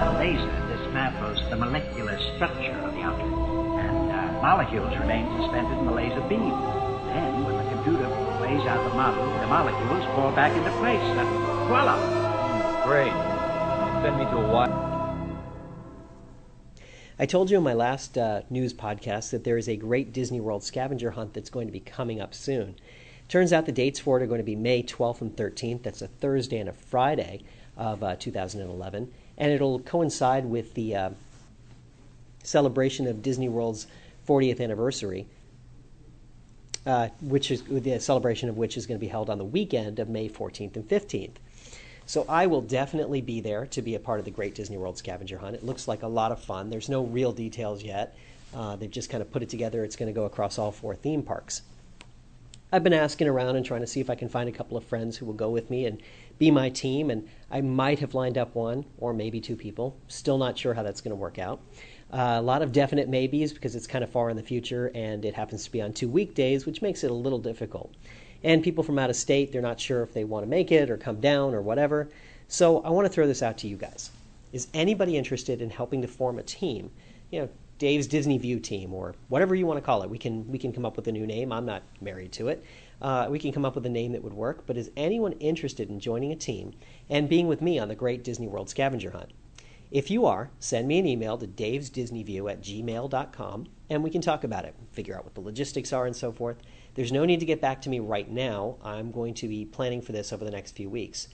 A 0.00 0.16
laser 0.18 0.50
dismantles 0.68 1.48
the 1.50 1.56
molecular 1.56 2.18
structure 2.36 2.78
of 2.84 2.94
the 2.94 3.02
object, 3.02 3.28
and 3.30 4.12
uh, 4.12 4.42
molecules 4.42 4.96
remain 4.98 5.26
suspended 5.40 5.78
in 5.78 5.86
the 5.86 5.92
laser 5.92 6.20
beam. 6.28 6.50
Then, 7.08 7.44
when 7.44 7.56
the 7.56 7.70
computer 7.70 8.08
lays 8.40 8.66
out 8.66 8.82
the 8.88 8.94
model, 8.96 9.24
the 9.40 9.46
molecules 9.46 10.04
fall 10.16 10.32
back 10.32 10.56
into 10.56 10.70
place, 10.78 11.00
and 11.00 11.28
voila! 11.68 11.96
Great. 12.84 13.12
Send 14.02 14.18
me 14.18 14.24
to 14.24 14.36
a 14.36 14.52
what? 14.52 14.89
I 17.20 17.26
told 17.26 17.50
you 17.50 17.58
in 17.58 17.62
my 17.62 17.74
last 17.74 18.16
uh, 18.16 18.40
news 18.48 18.72
podcast 18.72 19.28
that 19.32 19.44
there 19.44 19.58
is 19.58 19.68
a 19.68 19.76
great 19.76 20.10
Disney 20.10 20.40
World 20.40 20.64
scavenger 20.64 21.10
hunt 21.10 21.34
that's 21.34 21.50
going 21.50 21.66
to 21.68 21.72
be 21.72 21.80
coming 21.80 22.18
up 22.18 22.32
soon. 22.32 22.76
Turns 23.28 23.52
out 23.52 23.66
the 23.66 23.72
dates 23.72 24.00
for 24.00 24.18
it 24.18 24.22
are 24.22 24.26
going 24.26 24.40
to 24.40 24.42
be 24.42 24.56
May 24.56 24.82
12th 24.82 25.20
and 25.20 25.36
13th. 25.36 25.82
That's 25.82 26.00
a 26.00 26.06
Thursday 26.06 26.56
and 26.56 26.70
a 26.70 26.72
Friday 26.72 27.42
of 27.76 28.02
uh, 28.02 28.16
2011. 28.16 29.12
And 29.36 29.52
it'll 29.52 29.80
coincide 29.80 30.46
with 30.46 30.72
the 30.72 30.96
uh, 30.96 31.10
celebration 32.42 33.06
of 33.06 33.20
Disney 33.20 33.50
World's 33.50 33.86
40th 34.26 34.58
anniversary, 34.58 35.26
uh, 36.86 37.08
which 37.20 37.50
is 37.50 37.62
the 37.68 37.98
celebration 37.98 38.48
of 38.48 38.56
which 38.56 38.78
is 38.78 38.86
going 38.86 38.98
to 38.98 39.04
be 39.04 39.08
held 39.08 39.28
on 39.28 39.36
the 39.36 39.44
weekend 39.44 39.98
of 39.98 40.08
May 40.08 40.30
14th 40.30 40.74
and 40.74 40.88
15th. 40.88 41.36
So 42.10 42.26
I 42.28 42.48
will 42.48 42.60
definitely 42.60 43.20
be 43.20 43.40
there 43.40 43.66
to 43.66 43.82
be 43.82 43.94
a 43.94 44.00
part 44.00 44.18
of 44.18 44.24
the 44.24 44.32
Great 44.32 44.56
Disney 44.56 44.76
World 44.76 44.98
Scavenger 44.98 45.38
Hunt. 45.38 45.54
It 45.54 45.64
looks 45.64 45.86
like 45.86 46.02
a 46.02 46.08
lot 46.08 46.32
of 46.32 46.42
fun. 46.42 46.68
There's 46.68 46.88
no 46.88 47.04
real 47.04 47.30
details 47.30 47.84
yet. 47.84 48.16
Uh, 48.52 48.74
they've 48.74 48.90
just 48.90 49.10
kind 49.10 49.22
of 49.22 49.30
put 49.30 49.44
it 49.44 49.48
together. 49.48 49.84
It's 49.84 49.94
going 49.94 50.12
to 50.12 50.12
go 50.12 50.24
across 50.24 50.58
all 50.58 50.72
four 50.72 50.96
theme 50.96 51.22
parks. 51.22 51.62
I've 52.72 52.82
been 52.82 52.92
asking 52.92 53.28
around 53.28 53.54
and 53.54 53.64
trying 53.64 53.82
to 53.82 53.86
see 53.86 54.00
if 54.00 54.10
I 54.10 54.16
can 54.16 54.28
find 54.28 54.48
a 54.48 54.52
couple 54.52 54.76
of 54.76 54.84
friends 54.84 55.16
who 55.16 55.24
will 55.24 55.34
go 55.34 55.50
with 55.50 55.70
me 55.70 55.86
and 55.86 56.02
be 56.40 56.50
my 56.50 56.68
team, 56.68 57.10
and 57.10 57.28
I 57.48 57.60
might 57.60 58.00
have 58.00 58.12
lined 58.12 58.36
up 58.36 58.56
one 58.56 58.86
or 58.98 59.14
maybe 59.14 59.40
two 59.40 59.54
people. 59.54 59.96
Still 60.08 60.36
not 60.36 60.58
sure 60.58 60.74
how 60.74 60.82
that's 60.82 61.00
going 61.00 61.10
to 61.10 61.16
work 61.16 61.38
out. 61.38 61.60
Uh, 62.12 62.38
a 62.38 62.42
lot 62.42 62.60
of 62.60 62.72
definite 62.72 63.08
maybes 63.08 63.52
because 63.52 63.76
it's 63.76 63.86
kind 63.86 64.02
of 64.02 64.10
far 64.10 64.30
in 64.30 64.36
the 64.36 64.42
future 64.42 64.90
and 64.96 65.24
it 65.24 65.34
happens 65.36 65.62
to 65.62 65.70
be 65.70 65.80
on 65.80 65.92
two 65.92 66.08
weekdays, 66.08 66.66
which 66.66 66.82
makes 66.82 67.04
it 67.04 67.12
a 67.12 67.14
little 67.14 67.38
difficult. 67.38 67.94
And 68.42 68.62
people 68.62 68.82
from 68.82 68.98
out 68.98 69.10
of 69.10 69.16
state, 69.16 69.52
they're 69.52 69.62
not 69.62 69.80
sure 69.80 70.02
if 70.02 70.12
they 70.12 70.24
want 70.24 70.44
to 70.44 70.48
make 70.48 70.72
it 70.72 70.90
or 70.90 70.96
come 70.96 71.20
down 71.20 71.54
or 71.54 71.60
whatever. 71.60 72.08
So 72.48 72.80
I 72.82 72.90
want 72.90 73.06
to 73.06 73.12
throw 73.12 73.26
this 73.26 73.42
out 73.42 73.58
to 73.58 73.68
you 73.68 73.76
guys. 73.76 74.10
Is 74.52 74.68
anybody 74.74 75.16
interested 75.16 75.62
in 75.62 75.70
helping 75.70 76.02
to 76.02 76.08
form 76.08 76.38
a 76.38 76.42
team? 76.42 76.90
You 77.30 77.42
know, 77.42 77.48
Dave's 77.78 78.06
Disney 78.06 78.36
View 78.38 78.60
team 78.60 78.92
or 78.92 79.14
whatever 79.28 79.54
you 79.54 79.66
want 79.66 79.78
to 79.78 79.84
call 79.84 80.02
it. 80.02 80.10
We 80.10 80.18
can 80.18 80.50
we 80.50 80.58
can 80.58 80.72
come 80.72 80.84
up 80.84 80.96
with 80.96 81.08
a 81.08 81.12
new 81.12 81.26
name. 81.26 81.52
I'm 81.52 81.64
not 81.64 81.82
married 82.00 82.32
to 82.32 82.48
it. 82.48 82.64
Uh, 83.00 83.28
we 83.30 83.38
can 83.38 83.52
come 83.52 83.64
up 83.64 83.74
with 83.74 83.86
a 83.86 83.90
name 83.90 84.12
that 84.12 84.22
would 84.22 84.34
work. 84.34 84.66
But 84.66 84.76
is 84.76 84.90
anyone 84.96 85.32
interested 85.32 85.88
in 85.88 86.00
joining 86.00 86.32
a 86.32 86.36
team 86.36 86.74
and 87.08 87.28
being 87.28 87.46
with 87.46 87.62
me 87.62 87.78
on 87.78 87.88
the 87.88 87.94
Great 87.94 88.22
Disney 88.22 88.48
World 88.48 88.68
Scavenger 88.68 89.12
Hunt? 89.12 89.30
If 89.90 90.10
you 90.10 90.26
are, 90.26 90.50
send 90.60 90.86
me 90.86 90.98
an 90.98 91.06
email 91.06 91.36
to 91.38 91.46
davesdisneyview 91.46 92.50
at 92.50 92.60
gmail.com 92.60 93.66
and 93.88 94.04
we 94.04 94.10
can 94.10 94.20
talk 94.20 94.44
about 94.44 94.64
it, 94.64 94.74
figure 94.92 95.16
out 95.16 95.24
what 95.24 95.34
the 95.34 95.40
logistics 95.40 95.92
are 95.92 96.06
and 96.06 96.14
so 96.14 96.30
forth. 96.30 96.58
There's 97.00 97.12
no 97.12 97.24
need 97.24 97.40
to 97.40 97.46
get 97.46 97.62
back 97.62 97.80
to 97.80 97.88
me 97.88 97.98
right 97.98 98.30
now. 98.30 98.76
I'm 98.84 99.10
going 99.10 99.32
to 99.32 99.48
be 99.48 99.64
planning 99.64 100.02
for 100.02 100.12
this 100.12 100.34
over 100.34 100.44
the 100.44 100.50
next 100.50 100.72
few 100.72 100.90
weeks. 100.90 101.28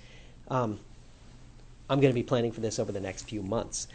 Um, 0.46 0.78
I'm 1.90 1.98
going 1.98 2.12
to 2.12 2.14
be 2.14 2.22
planning 2.22 2.52
for 2.52 2.60
this 2.60 2.78
over 2.78 2.92
the 2.92 3.00
next 3.00 3.24
few 3.24 3.42
months. 3.42 3.88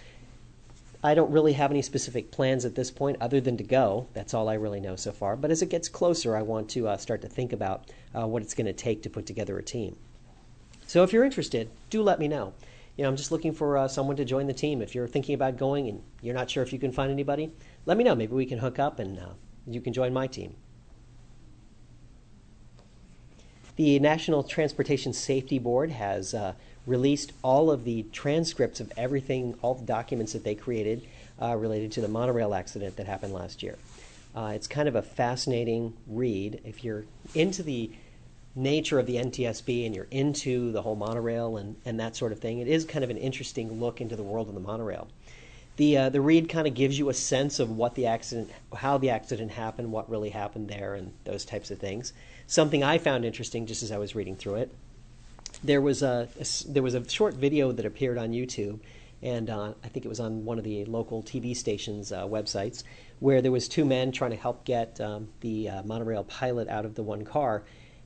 I 1.02 1.14
don't 1.14 1.32
really 1.32 1.54
have 1.54 1.72
any 1.72 1.82
specific 1.82 2.30
plans 2.30 2.66
at 2.66 2.76
this 2.76 2.92
point 2.92 3.16
other 3.22 3.40
than 3.40 3.56
to 3.56 3.64
go. 3.64 4.08
That's 4.12 4.34
all 4.34 4.50
I 4.50 4.56
really 4.56 4.82
know 4.82 4.98
so 4.98 5.14
far. 5.14 5.38
But 5.38 5.50
as 5.50 5.62
it 5.62 5.70
gets 5.70 5.88
closer, 5.88 6.36
I 6.36 6.42
want 6.42 6.70
to 6.72 6.90
uh, 6.90 6.98
start 6.98 7.22
to 7.22 7.30
think 7.30 7.54
about 7.54 7.90
uh, 8.14 8.28
what 8.28 8.42
it's 8.42 8.54
going 8.54 8.68
to 8.68 8.74
take 8.74 9.02
to 9.04 9.10
put 9.10 9.26
together 9.26 9.58
a 9.58 9.64
team. 9.64 9.96
So 10.88 11.04
if 11.04 11.14
you're 11.14 11.24
interested, 11.24 11.70
do 11.90 12.04
let 12.04 12.20
me 12.20 12.28
know 12.28 12.54
you 12.98 13.04
know, 13.04 13.10
I'm 13.10 13.16
just 13.16 13.32
looking 13.32 13.54
for 13.54 13.78
uh, 13.78 13.88
someone 13.88 14.18
to 14.18 14.26
join 14.26 14.48
the 14.48 14.54
team. 14.54 14.82
If 14.82 14.94
you're 14.94 15.08
thinking 15.08 15.36
about 15.36 15.56
going 15.56 15.88
and 15.88 16.04
you're 16.22 16.36
not 16.36 16.50
sure 16.50 16.64
if 16.64 16.74
you 16.74 16.80
can 16.80 16.92
find 16.92 17.10
anybody, 17.10 17.54
let 17.86 17.96
me 17.96 18.04
know. 18.04 18.14
Maybe 18.14 18.34
we 18.34 18.46
can 18.46 18.60
hook 18.60 18.78
up 18.78 19.00
and 19.00 19.18
uh, 19.18 19.30
you 19.66 19.80
can 19.80 19.94
join 19.94 20.12
my 20.12 20.28
team. 20.28 20.54
The 23.82 23.98
National 23.98 24.44
Transportation 24.44 25.12
Safety 25.12 25.58
Board 25.58 25.90
has 25.90 26.36
uh, 26.36 26.54
released 26.86 27.32
all 27.42 27.72
of 27.72 27.84
the 27.84 28.04
transcripts 28.12 28.80
of 28.80 28.94
everything, 28.96 29.56
all 29.64 29.74
the 29.74 29.86
documents 29.86 30.34
that 30.34 30.44
they 30.44 30.54
created 30.54 31.02
uh, 31.42 31.56
related 31.56 31.92
to 31.94 32.02
the 32.02 32.08
monorail 32.08 32.54
accident 32.54 32.98
that 32.98 33.08
happened 33.08 33.34
last 33.34 33.64
year. 33.64 33.80
Uh, 34.36 34.52
it's 34.54 34.68
kind 34.68 34.88
of 34.88 34.96
a 34.96 35.02
fascinating 35.02 35.98
read. 36.06 36.62
If 36.64 36.84
you're 36.84 37.06
into 37.34 37.64
the 37.64 37.90
nature 38.54 39.00
of 39.00 39.08
the 39.08 39.16
NTSB 39.16 39.88
and 39.88 39.96
you're 39.96 40.08
into 40.12 40.72
the 40.72 40.84
whole 40.84 40.96
monorail 40.96 41.58
and, 41.58 41.76
and 41.84 42.00
that 42.00 42.16
sort 42.16 42.32
of 42.32 42.40
thing, 42.40 42.60
it 42.60 42.68
is 42.68 42.86
kind 42.86 43.04
of 43.04 43.10
an 43.10 43.18
interesting 43.18 43.80
look 43.80 44.00
into 44.00 44.16
the 44.16 44.22
world 44.22 44.48
of 44.48 44.54
the 44.54 44.62
monorail. 44.62 45.08
The, 45.78 45.98
uh, 45.98 46.10
the 46.10 46.22
read 46.22 46.50
kind 46.50 46.68
of 46.68 46.74
gives 46.74 47.00
you 47.00 47.10
a 47.10 47.14
sense 47.14 47.60
of 47.60 47.72
what 47.72 47.96
the 47.96 48.06
accident, 48.06 48.52
how 48.76 48.98
the 48.98 49.10
accident 49.10 49.52
happened, 49.52 49.92
what 49.92 50.10
really 50.10 50.30
happened 50.30 50.70
there, 50.70 50.94
and 50.94 51.14
those 51.24 51.46
types 51.46 51.72
of 51.72 51.80
things. 51.80 52.14
Something 52.46 52.84
I 52.84 52.98
found 52.98 53.26
interesting 53.26 53.66
just 53.66 53.82
as 53.82 53.92
I 53.92 53.98
was 53.98 54.14
reading 54.14 54.36
through 54.36 54.56
it, 54.56 54.76
there 55.64 55.82
was 55.82 56.04
a, 56.04 56.28
a 56.40 56.46
there 56.68 56.84
was 56.84 56.94
a 56.94 57.08
short 57.08 57.36
video 57.36 57.72
that 57.72 57.86
appeared 57.86 58.18
on 58.18 58.32
YouTube, 58.32 58.80
and 59.22 59.50
uh, 59.50 59.74
I 59.84 59.88
think 59.88 60.06
it 60.06 60.10
was 60.10 60.20
on 60.20 60.46
one 60.46 60.58
of 60.58 60.64
the 60.64 60.86
local 60.86 61.24
TV 61.24 61.56
stations' 61.56 62.12
uh, 62.12 62.26
websites, 62.26 62.84
where 63.20 63.42
there 63.42 63.52
was 63.52 63.68
two 63.68 63.86
men 63.86 64.12
trying 64.12 64.32
to 64.32 64.38
help 64.38 64.66
get 64.66 65.00
um, 65.00 65.30
the 65.42 65.70
uh, 65.70 65.84
monorail 65.84 66.24
pilot 66.24 66.68
out 66.68 66.86
of 66.86 66.96
the 66.96 67.04
one 67.04 67.24
car, 67.24 67.64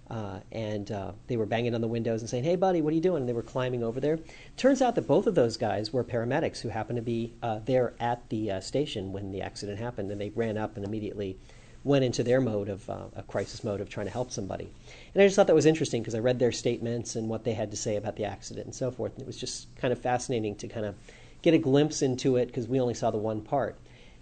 uh, 0.10 0.40
and 0.52 0.92
uh, 0.92 1.12
they 1.28 1.38
were 1.38 1.46
banging 1.46 1.74
on 1.74 1.82
the 1.82 1.88
windows 1.88 2.22
and 2.22 2.30
saying, 2.30 2.44
"Hey, 2.44 2.56
buddy, 2.56 2.82
what 2.82 2.92
are 2.92 2.96
you 2.96 3.02
doing?" 3.02 3.22
And 3.22 3.30
they 3.30 3.34
were 3.34 3.42
climbing 3.42 3.84
over 3.84 4.00
there. 4.00 4.20
Turns 4.58 4.82
out 4.82 4.96
that 4.96 5.08
both 5.08 5.28
of 5.28 5.36
those 5.36 5.58
guys 5.58 5.92
were 5.92 6.04
paramedics 6.04 6.62
who 6.62 6.70
happened 6.70 6.98
to 6.98 7.02
be 7.04 7.34
uh, 7.42 7.60
there 7.66 7.94
at 8.00 8.28
the 8.30 8.52
uh, 8.52 8.60
station 8.60 9.12
when 9.12 9.32
the 9.32 9.42
accident 9.42 9.80
happened, 9.80 10.12
and 10.12 10.22
they 10.22 10.30
ran 10.30 10.58
up 10.58 10.76
and 10.76 10.86
immediately 10.86 11.38
went 11.84 12.04
into 12.04 12.24
their 12.24 12.42
mode 12.42 12.68
of 12.68 12.90
uh, 12.90 13.06
a 13.16 13.24
crisis 13.24 13.64
mode 13.64 13.80
of 13.80 13.88
trying 13.88 14.08
to 14.08 14.12
help 14.12 14.32
somebody. 14.32 14.68
And 15.14 15.22
I 15.22 15.28
just 15.28 15.36
thought 15.36 15.48
that 15.48 15.56
was 15.56 15.68
interesting 15.68 16.02
because 16.02 16.16
I 16.16 16.20
read 16.20 16.40
their 16.40 16.52
statements 16.52 17.16
and 17.16 17.30
what 17.30 17.44
they 17.44 17.54
had 17.54 17.70
to 17.72 17.78
say 17.78 17.96
about 17.96 18.16
the 18.16 18.26
accident 18.26 18.66
and 18.66 18.76
so 18.76 18.92
forth, 18.92 19.14
and 19.14 19.22
it 19.22 19.28
was 19.28 19.38
just 19.38 19.74
kind 19.76 19.92
of 19.92 20.00
fascinating 20.00 20.56
to 20.58 20.68
kind 20.68 20.86
of 20.86 20.96
get 21.44 21.54
a 21.54 21.60
glimpse 21.60 22.02
into 22.02 22.38
it 22.38 22.48
because 22.48 22.68
we 22.68 22.80
only 22.80 22.96
saw 22.96 23.12
the 23.12 23.18
one 23.18 23.42
part. 23.42 23.78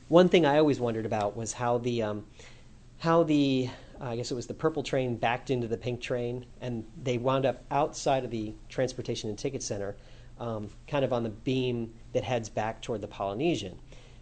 One 0.10 0.28
thing 0.28 0.46
I 0.46 0.58
always 0.58 0.80
wondered 0.80 1.06
about 1.06 1.38
was 1.38 1.54
how 1.54 1.78
the 1.78 2.04
um, 2.04 2.26
how 3.00 3.24
the 3.24 3.70
I 4.04 4.16
guess 4.16 4.32
it 4.32 4.36
was 4.36 4.48
the 4.48 4.54
purple 4.54 4.84
train 4.84 5.16
backed 5.16 5.50
into 5.50 5.68
the 5.68 5.78
pink 5.78 6.02
train, 6.02 6.46
and 6.62 6.86
they 7.02 7.18
wound 7.18 7.46
up 7.46 7.64
outside 7.72 8.26
of 8.26 8.32
the 8.32 8.54
transportation 8.70 9.30
and 9.30 9.40
ticket 9.40 9.64
center, 9.64 9.96
um, 10.40 10.70
kind 10.88 11.06
of 11.06 11.14
on 11.14 11.24
the 11.24 11.30
beam 11.30 11.94
that 12.12 12.24
heads 12.24 12.50
back 12.50 12.82
toward 12.82 13.02
the 13.02 13.08
Polynesian. 13.08 13.78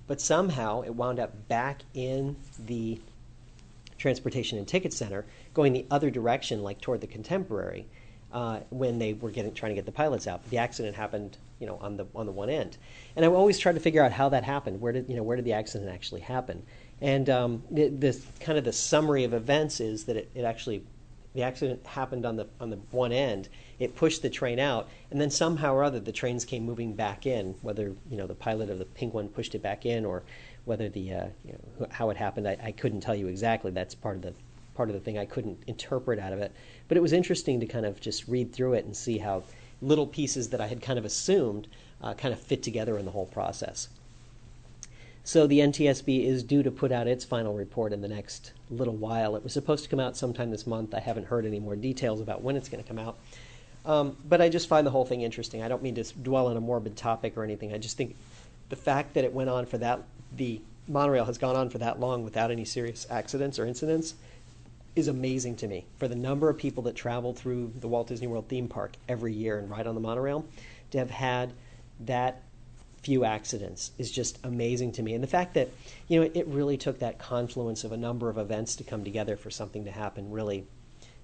But 0.08 0.22
somehow 0.22 0.82
it 0.82 0.94
wound 0.94 1.20
up 1.20 1.48
back 1.48 1.84
in 1.94 2.36
the 2.60 3.00
transportation 3.98 4.58
and 4.58 4.68
ticket 4.68 4.94
center, 4.94 5.26
going 5.54 5.74
the 5.74 5.86
other 5.90 6.10
direction, 6.10 6.64
like 6.64 6.82
toward 6.82 7.02
the 7.02 7.08
Contemporary, 7.08 7.88
uh, 8.32 8.60
when 8.70 9.00
they 9.00 9.14
were 9.14 9.30
getting 9.32 9.54
trying 9.54 9.72
to 9.72 9.76
get 9.76 9.86
the 9.86 9.92
pilots 9.92 10.28
out. 10.28 10.42
But 10.44 10.52
the 10.52 10.58
accident 10.58 10.96
happened, 10.96 11.38
you 11.60 11.68
know, 11.68 11.78
on 11.82 11.98
the 11.98 12.06
on 12.16 12.26
the 12.26 12.32
one 12.32 12.50
end. 12.50 12.78
And 13.16 13.26
I 13.26 13.28
always 13.28 13.58
tried 13.58 13.76
to 13.76 13.82
figure 13.82 14.04
out 14.04 14.12
how 14.12 14.30
that 14.30 14.44
happened. 14.44 14.80
Where 14.80 14.94
did 14.94 15.10
you 15.10 15.16
know 15.16 15.24
where 15.24 15.36
did 15.36 15.46
the 15.46 15.54
accident 15.54 15.90
actually 15.90 16.22
happen? 16.22 16.64
And 17.02 17.30
um, 17.30 17.64
the, 17.72 18.20
kind 18.40 18.58
of 18.58 18.64
the 18.64 18.74
summary 18.74 19.24
of 19.24 19.34
events 19.34 19.80
is 19.80 20.06
that 20.06 20.16
it, 20.16 20.30
it 20.36 20.44
actually 20.44 20.84
the 21.34 21.44
accident 21.44 21.86
happened 21.86 22.26
on 22.26 22.36
the 22.36 22.48
on 22.60 22.70
the 22.70 22.76
one 22.92 23.12
end. 23.12 23.48
It 23.80 23.96
pushed 23.96 24.22
the 24.22 24.30
train 24.30 24.60
out, 24.60 24.90
and 25.10 25.20
then 25.20 25.32
somehow 25.32 25.74
or 25.74 25.84
other 25.84 26.00
the 26.00 26.12
trains 26.12 26.46
came 26.46 26.64
moving 26.64 26.94
back 26.94 27.26
in. 27.26 27.56
Whether 27.62 27.96
you 28.10 28.18
know 28.18 28.28
the 28.28 28.36
pilot 28.36 28.70
of 28.70 28.80
the 28.80 28.86
pink 28.86 29.14
one 29.14 29.30
pushed 29.30 29.56
it 29.56 29.62
back 29.62 29.86
in, 29.86 30.06
or 30.06 30.24
whether 30.66 30.90
the 30.90 31.14
uh, 31.14 31.26
you 31.46 31.54
know, 31.54 31.88
how 31.90 32.10
it 32.10 32.18
happened, 32.18 32.48
I, 32.48 32.58
I 32.62 32.72
couldn't 32.72 33.02
tell 33.02 33.16
you 33.16 33.28
exactly. 33.28 33.72
That's 33.72 33.96
part 33.96 34.18
of 34.18 34.22
the 34.22 34.34
part 34.76 34.90
of 34.90 34.94
the 34.94 35.00
thing 35.00 35.18
I 35.18 35.26
couldn't 35.26 35.58
interpret 35.68 36.20
out 36.20 36.34
of 36.34 36.40
it. 36.40 36.52
But 36.88 36.98
it 36.98 37.02
was 37.02 37.14
interesting 37.14 37.60
to 37.62 37.66
kind 37.66 37.86
of 37.86 38.00
just 38.02 38.28
read 38.28 38.54
through 38.54 38.74
it 38.74 38.86
and 38.86 38.96
see 38.96 39.18
how 39.18 39.44
little 39.82 40.08
pieces 40.08 40.50
that 40.50 40.62
I 40.62 40.68
had 40.68 40.82
kind 40.82 41.00
of 41.00 41.06
assumed 41.06 41.68
uh, 42.02 42.14
kind 42.14 42.34
of 42.34 42.40
fit 42.40 42.62
together 42.62 42.98
in 42.98 43.06
the 43.06 43.12
whole 43.12 43.26
process. 43.26 43.88
So 45.24 45.46
the 45.46 45.60
NTSB 45.60 46.26
is 46.26 46.44
due 46.44 46.64
to 46.64 46.72
put 46.72 46.92
out 46.92 47.08
its 47.08 47.24
final 47.24 47.54
report 47.54 47.94
in 47.94 48.02
the 48.02 48.08
next 48.08 48.54
little 48.70 48.96
while. 48.96 49.36
It 49.36 49.44
was 49.44 49.54
supposed 49.54 49.84
to 49.84 49.90
come 49.90 50.00
out 50.00 50.18
sometime 50.18 50.50
this 50.50 50.66
month. 50.66 50.96
I 50.96 51.00
haven't 51.00 51.28
heard 51.28 51.46
any 51.46 51.60
more 51.60 51.76
details 51.76 52.22
about 52.22 52.42
when 52.42 52.56
it's 52.56 52.70
going 52.70 52.84
to 52.84 52.88
come 52.88 52.98
out. 52.98 53.20
Um, 53.86 54.18
but 54.28 54.42
I 54.42 54.50
just 54.50 54.68
find 54.68 54.86
the 54.86 54.92
whole 54.92 55.06
thing 55.06 55.22
interesting. 55.22 55.62
I 55.62 55.68
don't 55.68 55.84
mean 55.84 55.96
to 55.96 56.04
dwell 56.04 56.48
on 56.48 56.58
a 56.58 56.62
morbid 56.62 56.98
topic 56.98 57.38
or 57.38 57.44
anything. 57.44 57.74
I 57.74 57.78
just 57.78 57.98
think 57.98 58.16
the 58.70 58.76
fact 58.76 59.14
that 59.14 59.24
it 59.24 59.34
went 59.34 59.50
on 59.50 59.66
for 59.66 59.78
that, 59.80 60.02
the 60.36 60.62
monorail 60.88 61.26
has 61.26 61.38
gone 61.38 61.56
on 61.56 61.70
for 61.70 61.78
that 61.80 62.00
long 62.00 62.24
without 62.24 62.52
any 62.52 62.66
serious 62.66 63.06
accidents 63.10 63.60
or 63.60 63.66
incidents 63.66 64.16
is 64.96 65.08
amazing 65.08 65.56
to 65.58 65.68
me. 65.68 65.86
For 65.98 66.08
the 66.08 66.16
number 66.16 66.50
of 66.50 66.58
people 66.58 66.84
that 66.84 66.96
travel 66.96 67.34
through 67.34 67.74
the 67.80 67.88
Walt 67.88 68.08
Disney 68.08 68.28
World 68.28 68.48
theme 68.50 68.68
park 68.68 68.98
every 69.08 69.34
year 69.34 69.58
and 69.58 69.70
ride 69.70 69.88
on 69.88 69.96
the 69.96 70.02
monorail, 70.02 70.46
to 70.92 70.98
have 70.98 71.12
had 71.12 71.54
that 72.02 72.42
few 73.02 73.26
accidents 73.26 73.92
is 73.98 74.12
just 74.12 74.38
amazing 74.44 74.92
to 74.94 75.02
me. 75.02 75.14
And 75.14 75.24
the 75.24 75.28
fact 75.28 75.56
that, 75.56 75.70
you 76.08 76.20
know, 76.20 76.30
it 76.34 76.48
really 76.48 76.78
took 76.78 77.00
that 77.00 77.18
confluence 77.18 77.84
of 77.84 77.92
a 77.92 77.98
number 77.98 78.30
of 78.30 78.38
events 78.38 78.76
to 78.76 78.84
come 78.84 79.04
together 79.04 79.36
for 79.36 79.50
something 79.50 79.86
to 79.86 79.92
happen 79.92 80.32
really 80.32 80.66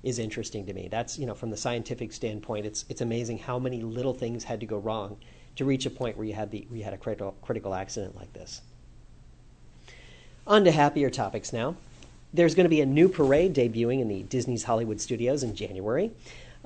is 0.04 0.20
interesting 0.20 0.66
to 0.66 0.74
me. 0.74 0.88
That's, 0.90 1.20
you 1.20 1.26
know, 1.26 1.36
from 1.36 1.50
the 1.50 1.58
scientific 1.58 2.14
standpoint, 2.14 2.66
it's 2.66 2.86
it's 2.90 3.02
amazing 3.02 3.40
how 3.40 3.60
many 3.60 3.82
little 3.82 4.14
things 4.14 4.44
had 4.44 4.60
to 4.62 4.66
go 4.66 4.78
wrong 4.78 5.18
to 5.56 5.66
reach 5.66 5.86
a 5.86 5.90
point 5.90 6.18
where 6.18 6.26
you 6.26 6.34
had 6.34 6.52
the 6.52 6.66
where 6.70 6.78
you 6.78 6.84
had 6.84 6.94
a 6.94 6.98
critical 6.98 7.36
critical 7.42 7.74
accident 7.74 8.16
like 8.16 8.32
this. 8.34 8.62
On 10.46 10.64
to 10.64 10.72
happier 10.72 11.10
topics 11.10 11.52
now. 11.52 11.76
There's 12.34 12.56
going 12.56 12.66
to 12.66 12.70
be 12.70 12.82
a 12.82 12.86
new 12.86 13.08
parade 13.08 13.56
debuting 13.56 14.02
in 14.02 14.08
the 14.08 14.24
Disney's 14.24 14.64
Hollywood 14.64 15.00
Studios 15.00 15.44
in 15.44 15.56
January. 15.56 16.12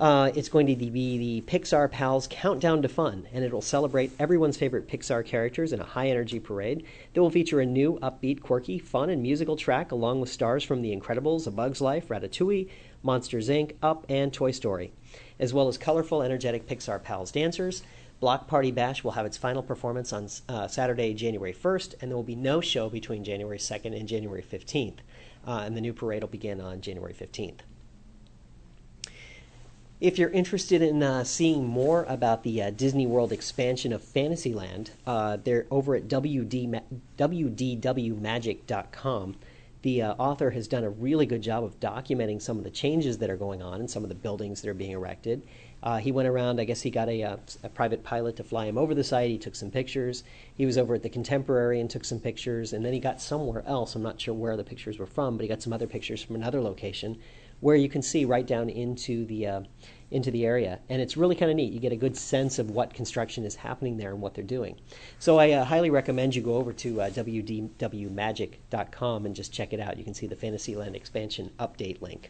Uh, 0.01 0.31
it's 0.33 0.49
going 0.49 0.65
to 0.65 0.75
be 0.75 0.89
the 0.89 1.41
Pixar 1.41 1.91
Pals 1.91 2.27
Countdown 2.27 2.81
to 2.81 2.89
Fun, 2.89 3.27
and 3.31 3.45
it 3.45 3.53
will 3.53 3.61
celebrate 3.61 4.11
everyone's 4.17 4.57
favorite 4.57 4.87
Pixar 4.87 5.23
characters 5.23 5.73
in 5.73 5.79
a 5.79 5.83
high 5.83 6.07
energy 6.07 6.39
parade 6.39 6.83
that 7.13 7.21
will 7.21 7.29
feature 7.29 7.61
a 7.61 7.67
new, 7.67 7.99
upbeat, 7.99 8.41
quirky, 8.41 8.79
fun, 8.79 9.11
and 9.11 9.21
musical 9.21 9.55
track 9.55 9.91
along 9.91 10.19
with 10.19 10.31
stars 10.31 10.63
from 10.63 10.81
The 10.81 10.91
Incredibles, 10.91 11.45
A 11.45 11.51
Bug's 11.51 11.81
Life, 11.81 12.07
Ratatouille, 12.07 12.67
Monsters 13.03 13.47
Inc., 13.47 13.75
Up, 13.83 14.07
and 14.09 14.33
Toy 14.33 14.49
Story, 14.49 14.91
as 15.37 15.53
well 15.53 15.67
as 15.67 15.77
colorful, 15.77 16.23
energetic 16.23 16.65
Pixar 16.65 17.03
Pals 17.03 17.31
dancers. 17.31 17.83
Block 18.19 18.47
Party 18.47 18.71
Bash 18.71 19.03
will 19.03 19.11
have 19.11 19.27
its 19.27 19.37
final 19.37 19.61
performance 19.61 20.11
on 20.11 20.27
uh, 20.49 20.67
Saturday, 20.67 21.13
January 21.13 21.53
1st, 21.53 22.01
and 22.01 22.09
there 22.09 22.15
will 22.15 22.23
be 22.23 22.35
no 22.35 22.59
show 22.59 22.89
between 22.89 23.23
January 23.23 23.59
2nd 23.59 23.95
and 23.95 24.07
January 24.07 24.41
15th. 24.41 24.97
Uh, 25.45 25.61
and 25.63 25.77
the 25.77 25.81
new 25.81 25.93
parade 25.93 26.23
will 26.23 26.27
begin 26.27 26.59
on 26.59 26.81
January 26.81 27.13
15th. 27.13 27.59
If 30.01 30.17
you're 30.17 30.31
interested 30.31 30.81
in 30.81 31.01
uh, 31.03 31.23
seeing 31.23 31.67
more 31.67 32.05
about 32.05 32.41
the 32.41 32.59
uh, 32.59 32.71
Disney 32.71 33.05
World 33.05 33.31
expansion 33.31 33.93
of 33.93 34.01
Fantasyland, 34.01 34.89
uh, 35.05 35.37
they're 35.43 35.67
over 35.69 35.95
at 35.95 36.07
WD, 36.07 36.81
WDWMagic.com. 37.19 39.35
The 39.83 40.01
uh, 40.01 40.15
author 40.17 40.49
has 40.49 40.67
done 40.67 40.83
a 40.83 40.89
really 40.89 41.27
good 41.27 41.43
job 41.43 41.63
of 41.63 41.79
documenting 41.79 42.41
some 42.41 42.57
of 42.57 42.63
the 42.63 42.71
changes 42.71 43.19
that 43.19 43.29
are 43.29 43.37
going 43.37 43.61
on 43.61 43.79
and 43.79 43.91
some 43.91 44.01
of 44.01 44.09
the 44.09 44.15
buildings 44.15 44.61
that 44.61 44.69
are 44.69 44.73
being 44.73 44.93
erected. 44.93 45.43
Uh, 45.83 45.97
he 45.97 46.11
went 46.11 46.27
around. 46.27 46.59
I 46.59 46.63
guess 46.63 46.81
he 46.81 46.89
got 46.89 47.07
a, 47.07 47.21
uh, 47.21 47.37
a 47.61 47.69
private 47.69 48.03
pilot 48.03 48.37
to 48.37 48.43
fly 48.43 48.65
him 48.65 48.79
over 48.79 48.95
the 48.95 49.03
site. 49.03 49.29
He 49.29 49.37
took 49.37 49.55
some 49.55 49.69
pictures. 49.69 50.23
He 50.55 50.65
was 50.65 50.79
over 50.79 50.95
at 50.95 51.03
the 51.03 51.09
Contemporary 51.09 51.79
and 51.79 51.87
took 51.87 52.05
some 52.05 52.19
pictures. 52.19 52.73
And 52.73 52.83
then 52.83 52.93
he 52.93 52.99
got 52.99 53.21
somewhere 53.21 53.63
else. 53.67 53.93
I'm 53.93 54.01
not 54.01 54.19
sure 54.19 54.33
where 54.33 54.57
the 54.57 54.63
pictures 54.63 54.97
were 54.97 55.05
from, 55.05 55.37
but 55.37 55.43
he 55.43 55.47
got 55.47 55.61
some 55.61 55.73
other 55.73 55.85
pictures 55.85 56.23
from 56.23 56.37
another 56.37 56.59
location 56.59 57.19
where 57.61 57.75
you 57.75 57.89
can 57.89 58.01
see 58.01 58.25
right 58.25 58.45
down 58.45 58.69
into 58.69 59.25
the 59.25 59.47
uh, 59.47 59.61
into 60.11 60.29
the 60.29 60.45
area, 60.45 60.79
and 60.89 61.01
it's 61.01 61.15
really 61.15 61.35
kind 61.35 61.49
of 61.49 61.55
neat. 61.55 61.71
You 61.71 61.79
get 61.79 61.93
a 61.93 61.97
good 61.97 62.17
sense 62.17 62.59
of 62.59 62.71
what 62.71 62.93
construction 62.93 63.45
is 63.45 63.55
happening 63.55 63.95
there 63.97 64.11
and 64.11 64.19
what 64.21 64.33
they're 64.33 64.43
doing. 64.43 64.75
So 65.19 65.39
I 65.39 65.51
uh, 65.51 65.63
highly 65.63 65.89
recommend 65.89 66.35
you 66.35 66.41
go 66.41 66.55
over 66.55 66.73
to 66.73 67.01
uh, 67.01 67.09
wdwmagic.com 67.09 69.25
and 69.25 69.33
just 69.33 69.53
check 69.53 69.71
it 69.71 69.79
out. 69.79 69.97
You 69.97 70.03
can 70.03 70.13
see 70.13 70.27
the 70.27 70.35
Fantasyland 70.35 70.97
expansion 70.97 71.51
update 71.57 72.01
link. 72.01 72.29